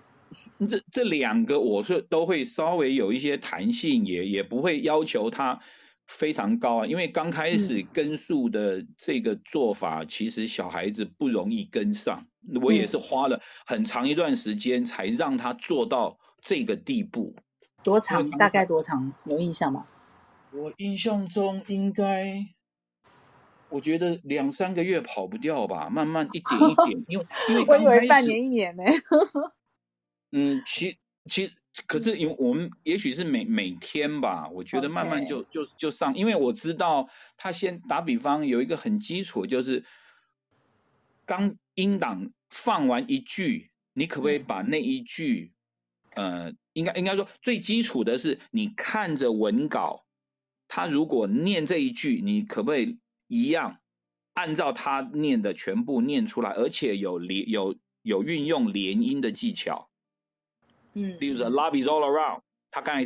[0.69, 5.59] 这这两个我是都会稍微有一些弹性，也也不会要求他
[6.07, 6.85] 非常高啊。
[6.85, 12.27] 因为刚开始跟数的这个做法，嗯、其实小孩子不容易跟上。
[12.61, 17.35] 我也是花了很长一段时间才让他做到这个地步。
[17.83, 18.29] 多长？
[18.31, 19.13] 大概多长？
[19.25, 19.87] 有印象吗？
[20.51, 22.45] 我印象中应该。
[23.69, 28.83] 我觉得两三个月跑不掉吧，慢慢一点一点，因为因为刚开始我以为半年一年呢。
[30.31, 31.51] 嗯，其其
[31.87, 39.83] 可是因为我们也许是每每天吧，我觉得慢慢就.就就上，因为我知道他先打比方有一个很基础，就是
[41.25, 45.53] 刚音档放完一句，你可不可以把那一句，
[46.15, 50.05] 嗯、呃，应该应该说最基础的是你看着文稿，
[50.67, 52.99] 他如果念这一句，你可不可以？
[53.27, 53.79] 一样，
[54.33, 59.89] 按照他念的全部念出来，而且有连有有运用连音的技巧。
[60.95, 62.41] 嗯，例如说 Love is all around，
[62.71, 63.03] 他刚才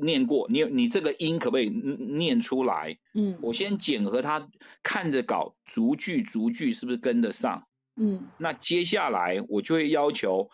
[0.00, 2.98] 念过，你你这个音可不可以念出来？
[3.14, 4.48] 嗯，我先检核他
[4.84, 7.66] 看着稿，逐句逐句是不是跟得上？
[7.96, 10.50] 嗯，那接下来我就会要求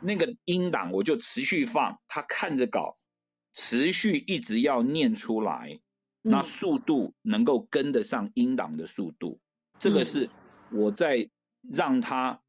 [0.00, 2.98] 那个音档，我就持续放，他看着稿，
[3.52, 5.80] 持续一直要念出来。
[6.26, 9.40] 那速度能够跟得上音档的速度，
[9.74, 10.30] 嗯、这个是
[10.72, 11.28] 我在
[11.60, 12.40] 让他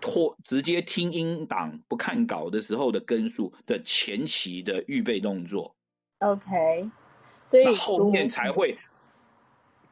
[0.00, 5.76] 拖直接听音档不看稿的时候的跟数的前期的预备动作。
[6.18, 6.90] OK，
[7.44, 8.78] 所以后面才会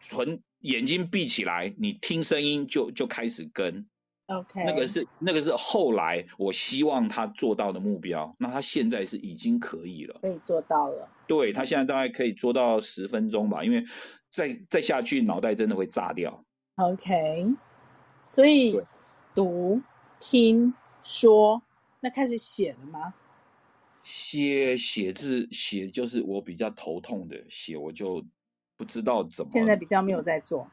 [0.01, 3.87] 纯眼睛闭起来，你听声音就就开始跟。
[4.27, 11.09] OK，那个是那个是后来我希望他做到的目标，那他现在是已经可以了，可以做到了。
[11.27, 13.85] 对，他现在大概可以做到十分钟吧，因为
[14.31, 16.45] 再再下去脑袋真的会炸掉。
[16.77, 17.57] OK，
[18.25, 18.83] 所以
[19.35, 19.81] 读、
[20.21, 21.62] 听、说，
[22.01, 23.14] 那开始写了吗？
[24.03, 28.25] 写写字写就是我比较头痛的，写我就
[28.77, 29.51] 不知道怎么。
[29.53, 30.71] 现在比较没有在做。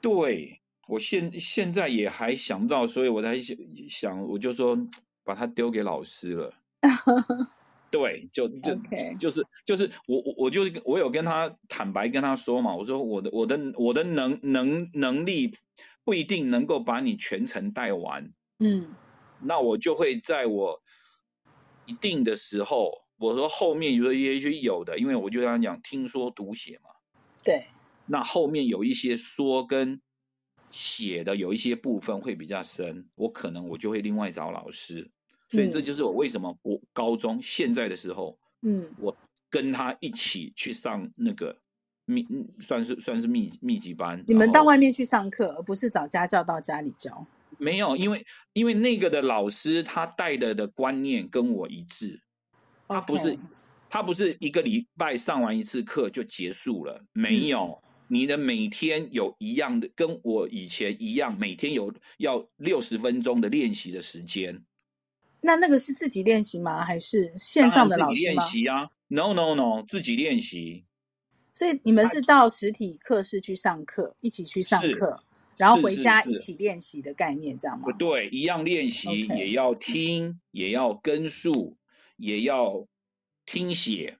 [0.00, 0.60] 对。
[0.88, 3.56] 我现现在也还想不到，所以我才想，
[3.90, 4.78] 想我就说
[5.24, 6.54] 把它丢给老师了。
[7.90, 9.18] 对，就就 Okay.
[9.18, 15.56] 就是就是我我我就我有跟他坦白跟他说嘛，我说我的我的我的能能能力
[16.04, 18.32] 不一定能够把你全程带完。
[18.58, 18.94] 嗯，
[19.40, 20.80] 那我就会在我
[21.86, 26.90] 一定的时候，我说后面有也许有的，因为我就跟他讲听说读写嘛。
[27.44, 27.66] 对，
[28.06, 30.00] 那后面有一些说跟。
[30.72, 35.10] 写的有一些部分会比较深，我可能我就会另外找老师。
[35.48, 39.16] 所以这就是我为什么我高中现在的时候，嗯，我
[39.48, 41.60] 跟他一起去上那个
[42.04, 42.26] 密，
[42.58, 44.24] 算是算是密密集班。
[44.26, 47.26] 你们到外面去上课，而不是找家教到家里教？
[47.58, 52.20] 没有，因为因为那个的老师他带的的观念跟我一致，
[52.88, 53.38] 他不是.
[53.88, 57.80] 他不是一个礼拜上完一次课就结束了，没有。
[57.82, 64.62] 嗯你的每天有一样的，跟我以前一样，每天有要六十分钟的练习的时间。
[65.40, 66.84] 那那个是自己练习吗？
[66.84, 70.84] 还是线上的老师练习啊，No No No，自己练习。
[71.52, 75.24] 所以你们是到实体课室去上课，一起去上课，
[75.56, 77.84] 然后回家一起练习的概念，这样吗？
[77.84, 81.76] 不对，一样练习.也要听，也要跟数，
[82.16, 82.86] 也要
[83.44, 84.18] 听写，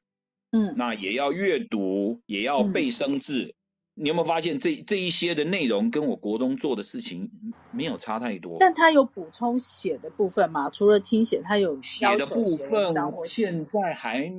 [0.51, 3.43] 嗯，那也要阅读，也要背生字。
[3.43, 3.53] 嗯
[3.99, 7.31] 你有没有发现这这一些的内容跟我国中做的事情
[7.71, 8.59] 没有差太多？
[8.61, 10.69] 但他有补充写的部分吗？
[10.69, 12.93] 除了听写，他有写的部分，
[13.27, 14.31] 现在还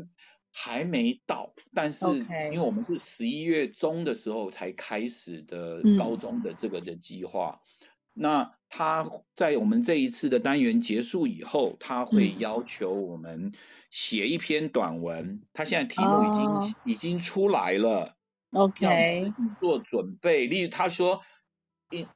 [0.59, 1.53] 还没到。
[1.71, 2.07] 但是
[2.51, 13.51] 因为我们是十一月中的时候才开始的高中的这个的计划，嗯、那他在我们这一次的单元结束以后，他会要求我们
[13.91, 15.43] 写一篇短文。
[15.53, 18.15] 他现在题目已经、哦、已经出来了。
[18.51, 20.47] OK，做准备。
[20.47, 21.21] 例如，他说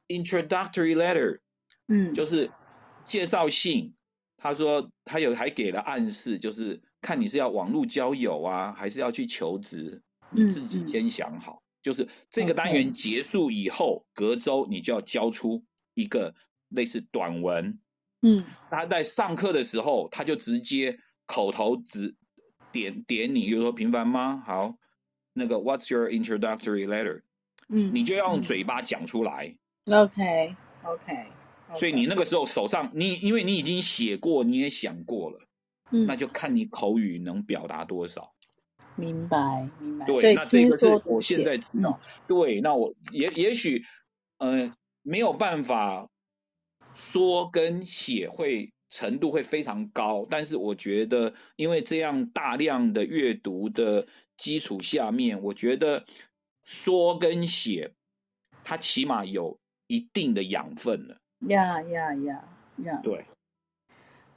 [0.08, 1.38] ，introductory letter，
[1.86, 2.50] 嗯，就是
[3.04, 3.94] 介绍信。
[4.36, 11.62] 他说他有还给了暗示，就是看你是要网络交友啊，还是要去求职，你自己先想好。
[11.62, 16.34] 嗯、就是这个单元结束以后，嗯、隔周你就要交出一个
[16.70, 17.78] 类似短文。
[18.22, 22.14] 嗯，他在上课的时候，他就直接口头指
[22.70, 24.42] 点点你，比如说平凡吗？
[24.46, 24.78] 好。
[25.34, 27.22] 那个 What's your introductory letter？
[27.68, 29.56] 嗯，你就要用嘴巴讲出来。
[29.90, 31.12] OK OK。
[31.74, 35.38] 所以你那个时候手上，你因为你已经写过，你也想过了，
[35.92, 38.32] 嗯，那就看你口语能表达多少。
[38.96, 40.06] 明白明白。
[40.06, 42.00] 对，那这个是我现在知道。
[42.26, 43.84] 对，那我也也许，
[44.38, 46.08] 呃，没有办法
[46.94, 54.08] 说跟写会程度会非常高，但是我觉得，因为这样大量的阅读的。
[54.38, 56.04] 基础下面，我觉得
[56.64, 57.92] 说跟写，
[58.64, 61.18] 它起码有一定的养分了。
[61.46, 63.00] 呀呀呀呀！
[63.04, 63.26] 对，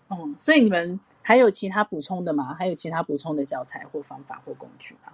[0.09, 2.53] 嗯，所以你们还有其他补充的吗？
[2.53, 5.11] 还有其他补充的教材或方法或工具吗？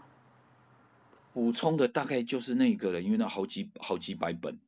[1.34, 4.59] 补充的大概就是那个了，因为那好几好几百本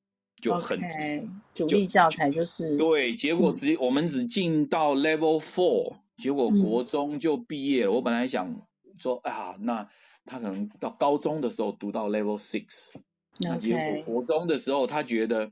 [0.42, 3.14] 就很、okay, 主力教材就是对。
[3.16, 7.92] 结果只、嗯、我们只进到 Level Four，结果国中就毕业了。
[7.92, 8.66] 嗯、我本来想
[8.98, 9.88] 说啊，那。
[10.26, 12.94] 他可能到高中的时候读到 level six，
[13.42, 15.52] 那结果国中的时候，他觉得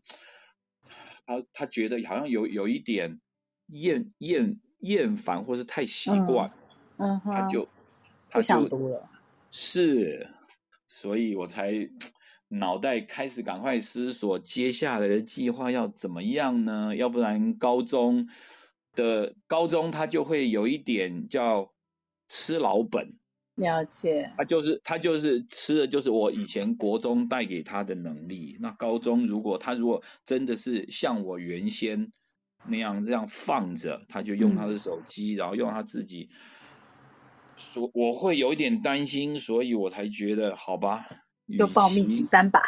[1.26, 3.20] 他他觉得好像有有一点
[3.68, 6.52] 厌厌厌烦，或是太习惯，
[6.98, 7.68] 嗯，嗯他就
[8.30, 9.10] 他就不想读了。
[9.50, 10.30] 是，
[10.88, 11.90] 所以我才
[12.50, 16.96] 脑袋开始赶快思索接下来的计划要怎么样呢？
[16.96, 18.28] 要不然高中
[18.94, 21.72] 的高中他就会有一点叫
[22.28, 23.14] 吃老本。
[23.56, 28.58] 了解，他就是他就是吃的，就是我以前国中带给他的能力。
[28.60, 32.12] 那高中如果他如果真的是像我原先
[32.66, 36.30] 那样这样放着，他就用他的手机，嗯、然后用他自己，
[37.58, 41.06] 所我会有一点担心，所以我才觉得好吧，
[41.58, 42.60] 就报密集单吧。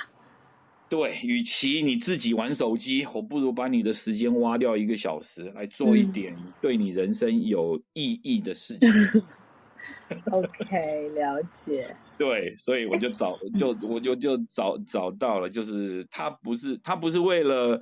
[0.89, 8.89] 对，与其你自己玩手机，我不如把你的时间挖掉一个小时来做一点对你人生有意义的事情。
[8.89, 9.23] 嗯
[10.31, 11.97] OK，了解。
[12.17, 17.81] 对，所以我就找，就我就就找找到了，就是他不是他不是为了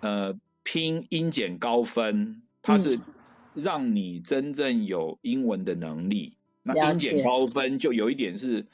[0.00, 0.34] 呃
[0.64, 2.98] 拼英检高分，它是
[3.54, 6.36] 让你真正有英文的能力。
[6.64, 8.66] 那英检高分就有一点是。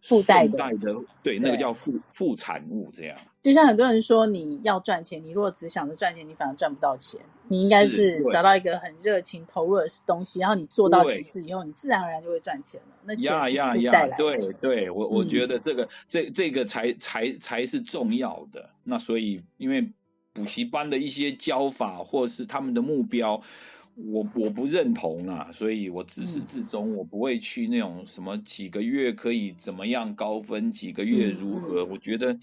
[0.00, 0.94] 附带的，的，
[1.24, 3.18] 对，那个叫副副产物，这样。
[3.42, 7.20] 就像很多人说，你要赚钱，你如果只想着赚钱，你反而赚不到钱。
[7.48, 12.96] 你应该是找到一个很热情投入的东西，然后你做到极致以后，你自然而然就会赚钱了。
[13.04, 14.18] 那钱是附带来的。
[14.18, 18.70] 对对，我我觉得这个、嗯、这这个才才才是重要的。
[18.84, 19.90] 那所以，因为
[20.38, 23.42] 补习班的一些教法或是他们的目标。
[24.00, 31.84] 我我不认同啊，所以我自始至终我不会去那种什么几个月可以怎么样高分，几个月如何？
[31.84, 32.38] 我觉得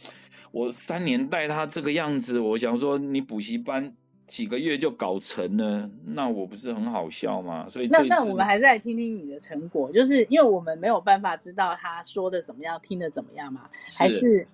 [0.52, 3.96] 我三年带他这个样子，我想说你补习班
[4.28, 7.70] 几个月就搞成了，那我不是很好笑吗？
[7.70, 14.46] 所以那那我们还是来听听你的成果，就是因为我们没有办法知道他说的怎么样，听的怎么样嘛，还是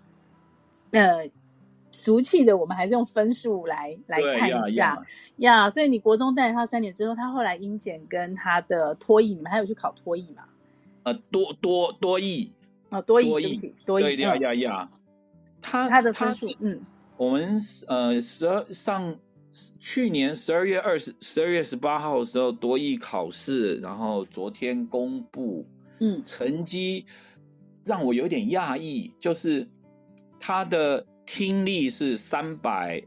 [0.92, 1.28] 呃。
[1.92, 5.04] 俗气的，我们还是用分数来来看一下
[5.38, 5.70] 呀。
[5.70, 10.46] 所以你国中带了他三年之后，他后来英检跟他的托译，你们还有去考托译吗？
[11.04, 12.54] 呃，多多多益
[12.90, 14.90] 啊，多益，多益，多益，呀呀呀，
[15.62, 16.82] 他他的分数，嗯，
[17.18, 19.18] 我们呃十二上
[19.80, 25.66] 去年十二月二十十二月十八号的时候多译考试，然后昨天公布，
[26.00, 27.06] 嗯，成绩
[27.84, 29.68] 让我有点讶异，就是
[30.40, 31.06] 他的。
[31.26, 33.04] 听力是三百，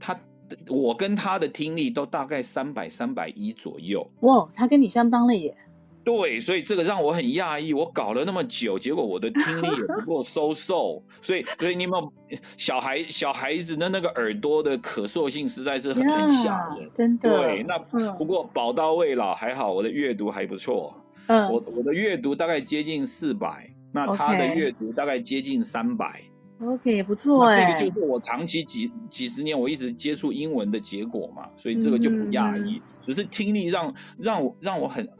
[0.00, 0.20] 他
[0.68, 4.10] 我跟他的听力都大概三百三百一左右。
[4.20, 5.56] 哇，他跟你相当了耶。
[6.04, 7.72] 对，所以这个让我很讶异。
[7.72, 11.02] 我搞了那么久，结果我的听力也不够收受。
[11.22, 12.12] 所以，所以你有没有
[12.58, 17.30] 小孩小孩子的那个耳朵的可塑性实在是很很吓人，真的。
[17.30, 17.78] 对，那
[18.12, 20.94] 不过宝刀未老，还好我的阅读还不错。
[21.26, 26.24] 嗯，我我的阅读大概接近四百，那他的阅读大概接近三百。
[26.60, 27.76] OK，也不错哎。
[27.78, 32.78] 这个就是我长期几几十年我一直接触英文的结果嘛，所以这个就不讶异。
[32.78, 35.10] 嗯、只是听力让让我让我很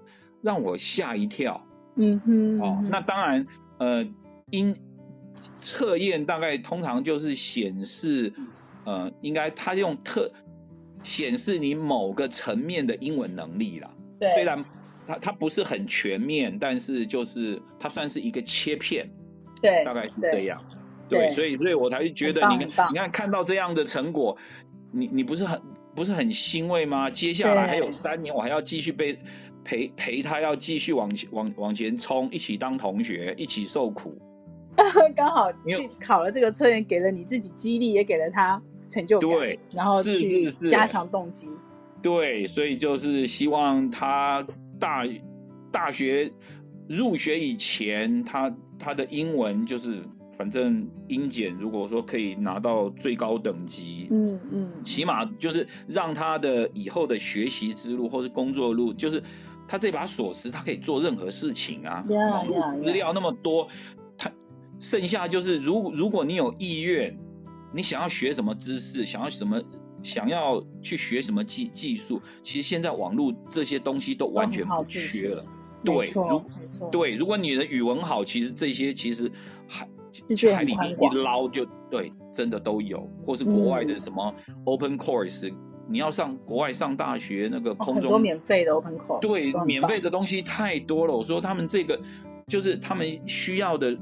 [0.42, 1.66] 让我吓一跳。
[1.96, 2.60] 嗯哼。
[2.60, 3.46] 哦，那当然，
[3.78, 4.06] 呃，
[4.50, 4.76] 英
[5.58, 8.32] 测验大概通常就是显示，
[8.84, 10.32] 呃，应该它用特
[11.02, 13.90] 显示你某个层面的英文能力啦。
[14.20, 14.28] 对。
[14.30, 14.64] 虽然
[15.06, 19.10] 它它不是很全面，但是就是它算是一个切片。
[19.60, 19.84] 对。
[19.84, 20.62] 大概是这样。
[21.08, 24.38] 对，所以所以我才觉得你，你看你看看到这样的成果，
[24.90, 25.60] 你你不是很
[25.94, 27.10] 不是很欣慰吗？
[27.10, 29.18] 接下来还有三年，我还要继续被
[29.64, 34.18] 陪陪他，要继续往前往往前冲，一起当同学，一起受苦。
[35.14, 41.50] 刚好去考了这个测验，给了你自己激励，也给了他成就感，对，然后去加强动机。
[42.02, 44.46] 对，所以就是希望他
[44.80, 45.04] 大
[45.70, 46.32] 大学
[46.88, 50.04] 入学以前，他他的英文就是。
[50.36, 59.22] 反正英检如果说可以拿到最高等级，嗯嗯，嗯起码就是让他的以后的学习之路或是工作路，就是
[59.68, 62.04] 他这把锁匙，他可以做任何事情啊。
[62.08, 63.68] 网络资料那么多，
[64.18, 64.32] 他
[64.80, 67.18] 剩下就是如如果你有意愿，
[67.72, 69.62] 你想要学什么知识，想要什么，
[70.02, 75.44] 想要去学什么技技术，其实现在网络这些东西都完全不缺了。
[75.84, 76.44] 对，没错，
[76.90, 79.32] 对，如果你的语文好，其实这些其实
[79.68, 79.88] 还。
[80.36, 84.34] 去海里面一捞就对，真的都有，或是国外的什么
[84.64, 85.56] open course，、嗯、
[85.88, 91.14] 你要上国外上大学那个空中、哦、很多免费的 open course，对，免费的东西太多了。
[91.14, 92.00] 我说他们这个
[92.46, 93.98] 就是他们需要的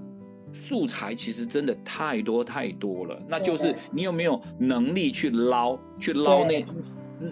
[0.53, 3.23] 素材，其实真的太多太多了。
[3.29, 6.65] 那就是你有没有能力去捞，去捞那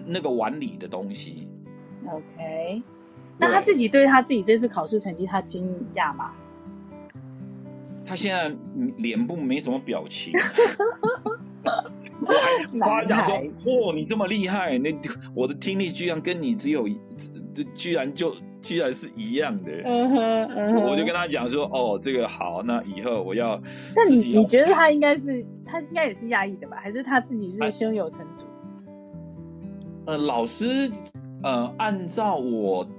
[0.05, 1.47] 那个碗里的东西
[2.07, 2.81] ？OK，
[3.37, 6.33] 那他自己对他自己这次考试成绩，他惊讶吗？
[8.11, 8.53] 他现在
[8.97, 10.33] 脸部没什么表情，
[12.19, 13.25] 我还夸奖
[13.57, 14.93] 说：“哦，你这么厉害，那
[15.33, 16.89] 我的听力居然跟你只有，
[17.55, 23.61] 这居然就居然是一样的。”嗯哼，嗯哼，我就跟他讲说：“哦，这个好，那以后我要。”
[23.95, 26.75] 那你你觉得他应该是他应该也是压抑的吧？
[26.83, 28.43] 还是他自己是胸有成竹？
[30.05, 30.91] 呃，老师，
[31.43, 32.89] 呃，按照我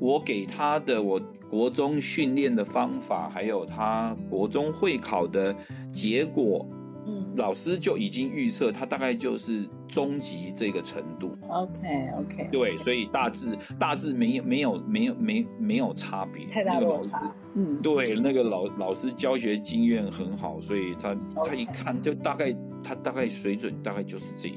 [0.00, 1.22] 我给他的我。
[1.48, 5.54] 国中训练的方法，还有他国中会考的
[5.92, 6.68] 结果，
[7.06, 11.36] 嗯，老师就已经预测他大概就是中级这个程度。
[11.48, 12.48] OK OK。
[12.50, 17.34] 对，所以大致大致没有没有没有没没有差别，太大落差。
[17.54, 21.48] 嗯，对，那个老老师教学经验很好，所以他 Okay.
[21.48, 24.56] 他一看就大概他大概水准大概就是这个。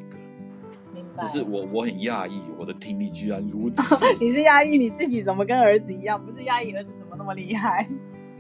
[1.22, 3.95] 只是我我很讶异，我的听力居然如此。
[4.20, 6.24] 你是讶异你自己怎么跟儿子一样？
[6.26, 7.88] 不是讶异儿子怎么那么厉害？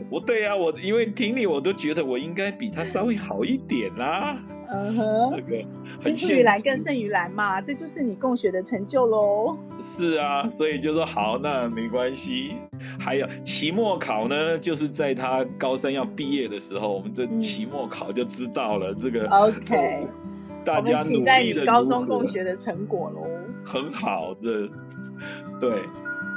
[0.09, 4.37] 不对啊，我因为听你我都觉得我应该比他稍微好一点啦。
[4.71, 5.35] 嗯哼、uh，huh.
[5.35, 5.65] 这个
[5.99, 9.57] 青出于蓝更胜于蓝嘛，这就是你共学的成就喽。
[9.81, 12.53] 是啊，所以就说好，那没关系。
[12.99, 19.27] 还有期末考呢，就是在他高三要毕业的时候，我们这期末考就知道了、嗯、这个。
[19.27, 20.07] OK。
[20.65, 23.25] 大家期待你高中共学的成果喽。
[23.65, 24.69] 很好的，
[25.59, 25.71] 对。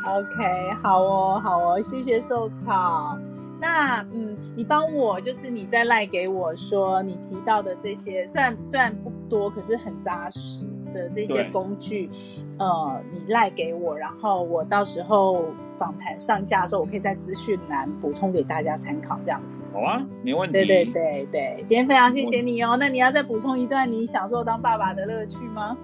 [0.05, 3.19] OK，好哦，好哦，谢谢寿草。
[3.63, 10.59] 那嗯，你帮我就是你再赖给我说你提到的这些，虽然虽然不多，可是很扎实
[10.93, 12.11] 的这些工具，
[12.59, 15.45] 呃，你赖给我，然后我到时候
[15.79, 19.63] 访谈上架的时候，我可以在资讯栏补充给大家参考，这样子。
[19.73, 20.65] 好啊，没问题。
[20.65, 22.77] 对对对对，今天非常谢谢你哦。
[22.81, 25.79] 那你要再补充一段你享受当爸爸的乐趣吗？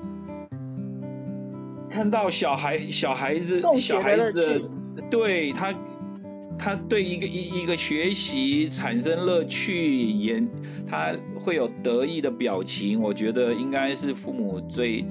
[1.89, 4.69] 看到小孩小孩子小孩子，
[5.11, 5.73] 对他
[6.59, 10.43] 他对一个一一个学习产生乐趣，也
[10.89, 15.05] 他会有得意的表情，我觉得应该是父母最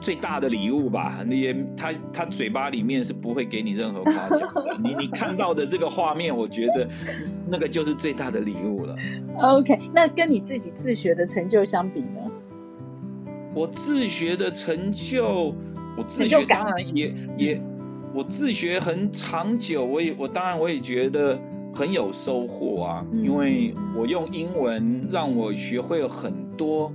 [0.00, 1.24] 最大的礼物吧。
[1.26, 6.88] 你也他他嘴巴里面是不会给你任何夸奖的，你你看到的这个画面，我觉得
[7.48, 8.96] 那个就是最大的礼物了。
[9.38, 12.30] OK，那跟你自己自学的成就相比呢？
[13.54, 15.54] 我自学的成就，
[15.96, 17.62] 我自学当然也也，
[18.14, 21.38] 我自学很长久，我也我当然我也觉得
[21.74, 26.92] 很有收获啊，嗯、因为我用英文让我学会了很多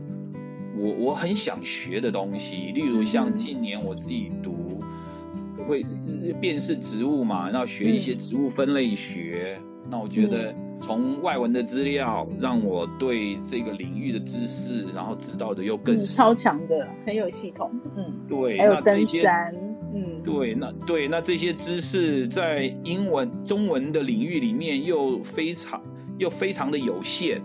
[0.77, 4.81] 我我很想学的东西，例如像近年我自己读
[5.67, 5.85] 会
[6.39, 10.55] 辨识植物嘛，然后学一些植物分类学，嗯、那我觉得。
[10.89, 17.71] 从外文的资料，让我对这个领域的知识，然后知道的又更、嗯、超强的，很有系统。
[17.95, 19.53] 嗯，对，还有登山，
[19.93, 25.83] 嗯，对，那对那这些知识在英文、中文的领域里面又非常
[26.17, 27.43] 又非常的有限。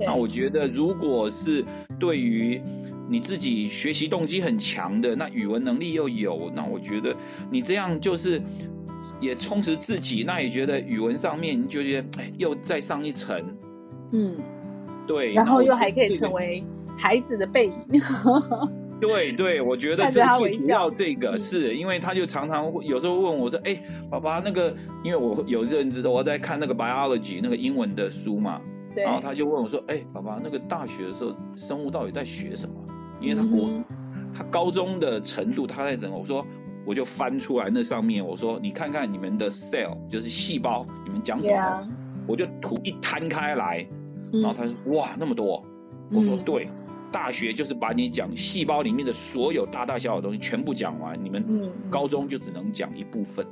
[0.00, 1.66] 那我觉得，如果是
[2.00, 2.62] 对于
[3.10, 7.14] 你自己学习动机很强的，那语文能力又有，那我觉得
[7.50, 8.40] 你这样就是。
[9.20, 13.56] 也充实自己，那也觉得语文上面就觉得哎，又再上一层，
[14.12, 14.36] 嗯，
[15.06, 16.64] 对，然后又还可以成为
[16.98, 17.74] 孩子的背影，
[19.00, 28.60] 对对，我觉得最最主要这个是因为他就常常会有时候问我说，哎，爸爸那个，因为我有认知的，我在看那个 biology 那个英文的书嘛，
[28.94, 32.74] 对，然后他就问我说，哎，爸爸那个大学的时候生物到底在学什么？
[33.20, 33.84] 因为他国、嗯、
[34.34, 36.46] 他高中的程度他在整，我说。
[36.86, 41.94] 我就翻出来那上面，我说你看看你们的 cell 就是细胞，你们讲什么东西？Yeah.
[42.28, 43.88] 我就图一摊开来，
[44.32, 45.64] 然后他说、嗯、哇那么多，
[46.12, 53.46] 我说对，嗯、大学就是把你讲细胞里面的所有大大小小的东西全部讲完，你们高中就只能讲一部分，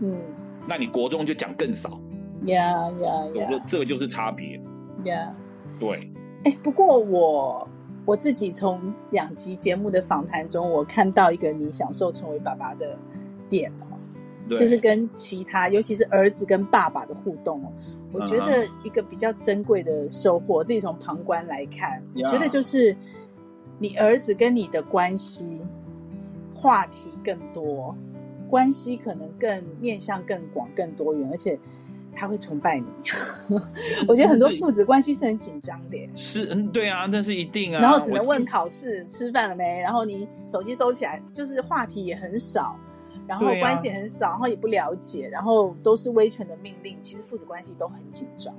[0.00, 0.18] 嗯，
[0.66, 1.98] 那你国中就讲更少
[2.44, 4.60] ，yeah yeah yeah，我说这个就是差别
[5.02, 5.32] ，yeah，
[5.78, 6.12] 对，
[6.44, 7.68] 哎、欸，不过我。
[8.06, 12.98] 我自己从两集节目的访谈中，我看到一个你享受成为爸爸的
[13.48, 17.72] 点哦，就是跟其他，尤其是儿子跟爸爸的互动哦。
[18.12, 22.96] 我觉得一个比较珍贵的收获，我自己从旁观来看，我觉得就是
[23.78, 25.60] 你儿子跟你的关系
[26.54, 27.96] 话题更多，
[28.48, 31.58] 关系可能更面向更广、更多元，而且。
[32.14, 32.86] 他会崇拜你，
[34.08, 36.08] 我觉得很多父子关系是很紧张的。
[36.16, 37.78] 是，嗯，对啊，那是一定啊。
[37.80, 42.76] 然后只能问考试、吃饭了没，然后你手机收起来，就是话题也很少，
[43.26, 46.96] 然后关系很少，然后也不了解，然后都是威权的命令。
[47.00, 48.54] 其实父子关系都很紧张，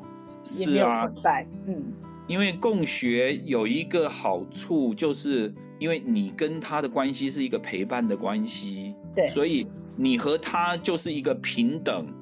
[0.58, 1.46] 也没有崇拜。
[1.66, 1.94] 嗯，
[2.28, 12.21] 因为共学有一个好处，就是因为你跟他的关系是一个陪伴的关系，对，所以你和他就是一个平等。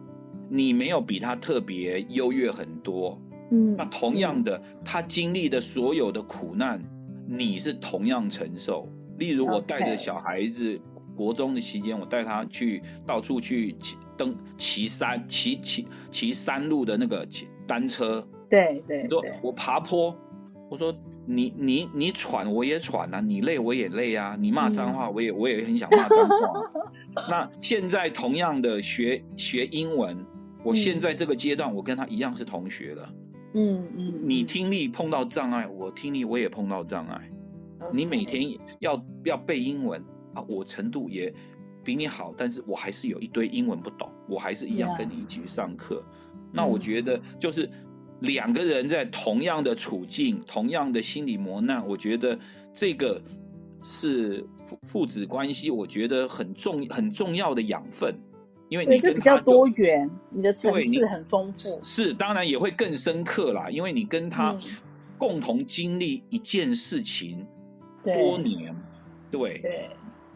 [0.50, 3.22] 你没有比他特别优越很多，
[3.52, 6.84] 嗯，那同样的，嗯、他经历的所有的苦难，
[7.28, 8.90] 你是同样承受。
[9.18, 10.82] 例如，我带着小孩子.
[11.16, 20.16] 国中的期间，我带他去到处去骑登骑山骑骑骑山路的那个骑单车，对对对，说我爬坡，
[20.70, 20.96] 我说
[21.26, 26.72] 你你你喘我也喘啊，你累我也累啊，你骂脏话我也、嗯、我也很想骂脏话。
[27.30, 30.26] 那现在同样的学学英文。
[30.64, 33.14] 我现在这个阶段，我跟他一样是同学了。
[33.54, 37.32] 嗯嗯，嗯你听力碰到障碍，我听力我也碰到障碍。
[37.94, 40.04] 你每天要要背英文
[40.34, 41.34] 啊，我程度也
[41.84, 46.04] 比你好，但是我还是有一堆英文不懂，我还是一样跟你一起去上课。
[46.52, 47.72] 那我觉得就是
[48.20, 52.40] 两个人在同样的处境，同样的心理磨难，我觉得
[52.74, 53.22] 这个
[53.82, 58.20] 是父父子关系，我觉得很重很重要的养分。
[58.70, 61.80] 因为你就比较多元，你的层次很丰富。
[61.84, 64.58] 是，当然也会更深刻啦，因为你跟他
[65.18, 67.48] 共同经历一件事情
[68.04, 68.76] 多年，
[69.32, 69.90] 对对，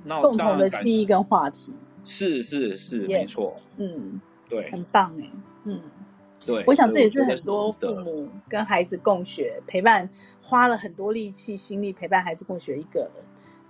[0.04, 1.72] 那共同的记忆跟话题。
[2.04, 3.62] 是是是，没错。
[3.78, 4.20] 嗯，
[4.50, 5.30] 对，很棒哎。
[5.64, 5.80] 嗯，
[6.46, 10.10] 对，我想这也是很多父母跟孩子共学、陪伴，
[10.42, 13.10] 花了很多力气、心力陪伴孩子共学一个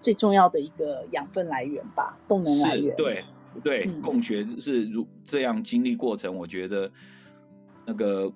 [0.03, 2.95] 最重要的一个养分来源吧，动能来源。
[2.95, 3.23] 对。
[3.63, 6.91] 对，共学是如这样经历过程，嗯、我觉得
[7.85, 8.33] 那个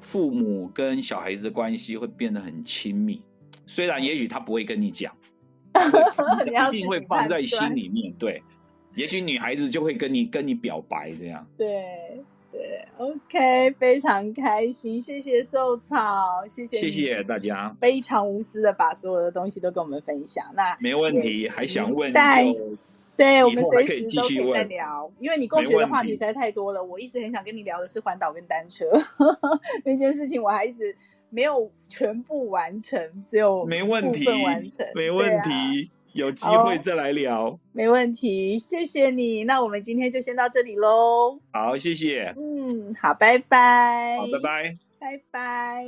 [0.00, 3.22] 父母跟小孩子的关系会变得很亲密。
[3.66, 5.14] 虽然也许他不会跟你讲，
[6.72, 8.14] 一定会放在心里面。
[8.14, 8.42] 对，
[8.94, 11.46] 也许女孩子就会跟你跟你表白这样。
[11.58, 12.24] 对对
[12.98, 20.44] ，OK，非常开心，谢谢受草，谢谢谢谢大家，非常无私的把所有的东西都跟我们分享。
[20.54, 22.20] 那没问题，还想问就
[23.16, 26.84] 对，我们随时都可以再聊，因为你共学的话题实在太多了。
[26.84, 28.84] 我一直很想跟你聊的是环岛跟单车
[29.84, 30.94] 那件事情，我还一直
[31.30, 39.44] 没有全部完成，只有部分完成，没问题，有机会再来聊，没问题，谢谢你。
[39.44, 41.38] 那我们今天就先到这里喽。
[41.52, 42.34] 好，谢谢。
[42.38, 44.16] 嗯，好，拜拜。
[44.18, 45.84] 好，拜拜，拜拜。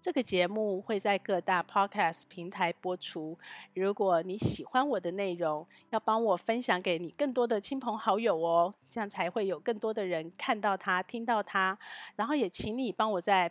[0.00, 3.36] 这个节目会在各大 Podcast 平台播出。
[3.74, 11.76] 如果你喜欢我的内容，要帮我分享给你更多的亲朋好友哦，这样才会有更多的人看到它、听到它。
[12.14, 13.50] 然后也请你帮我在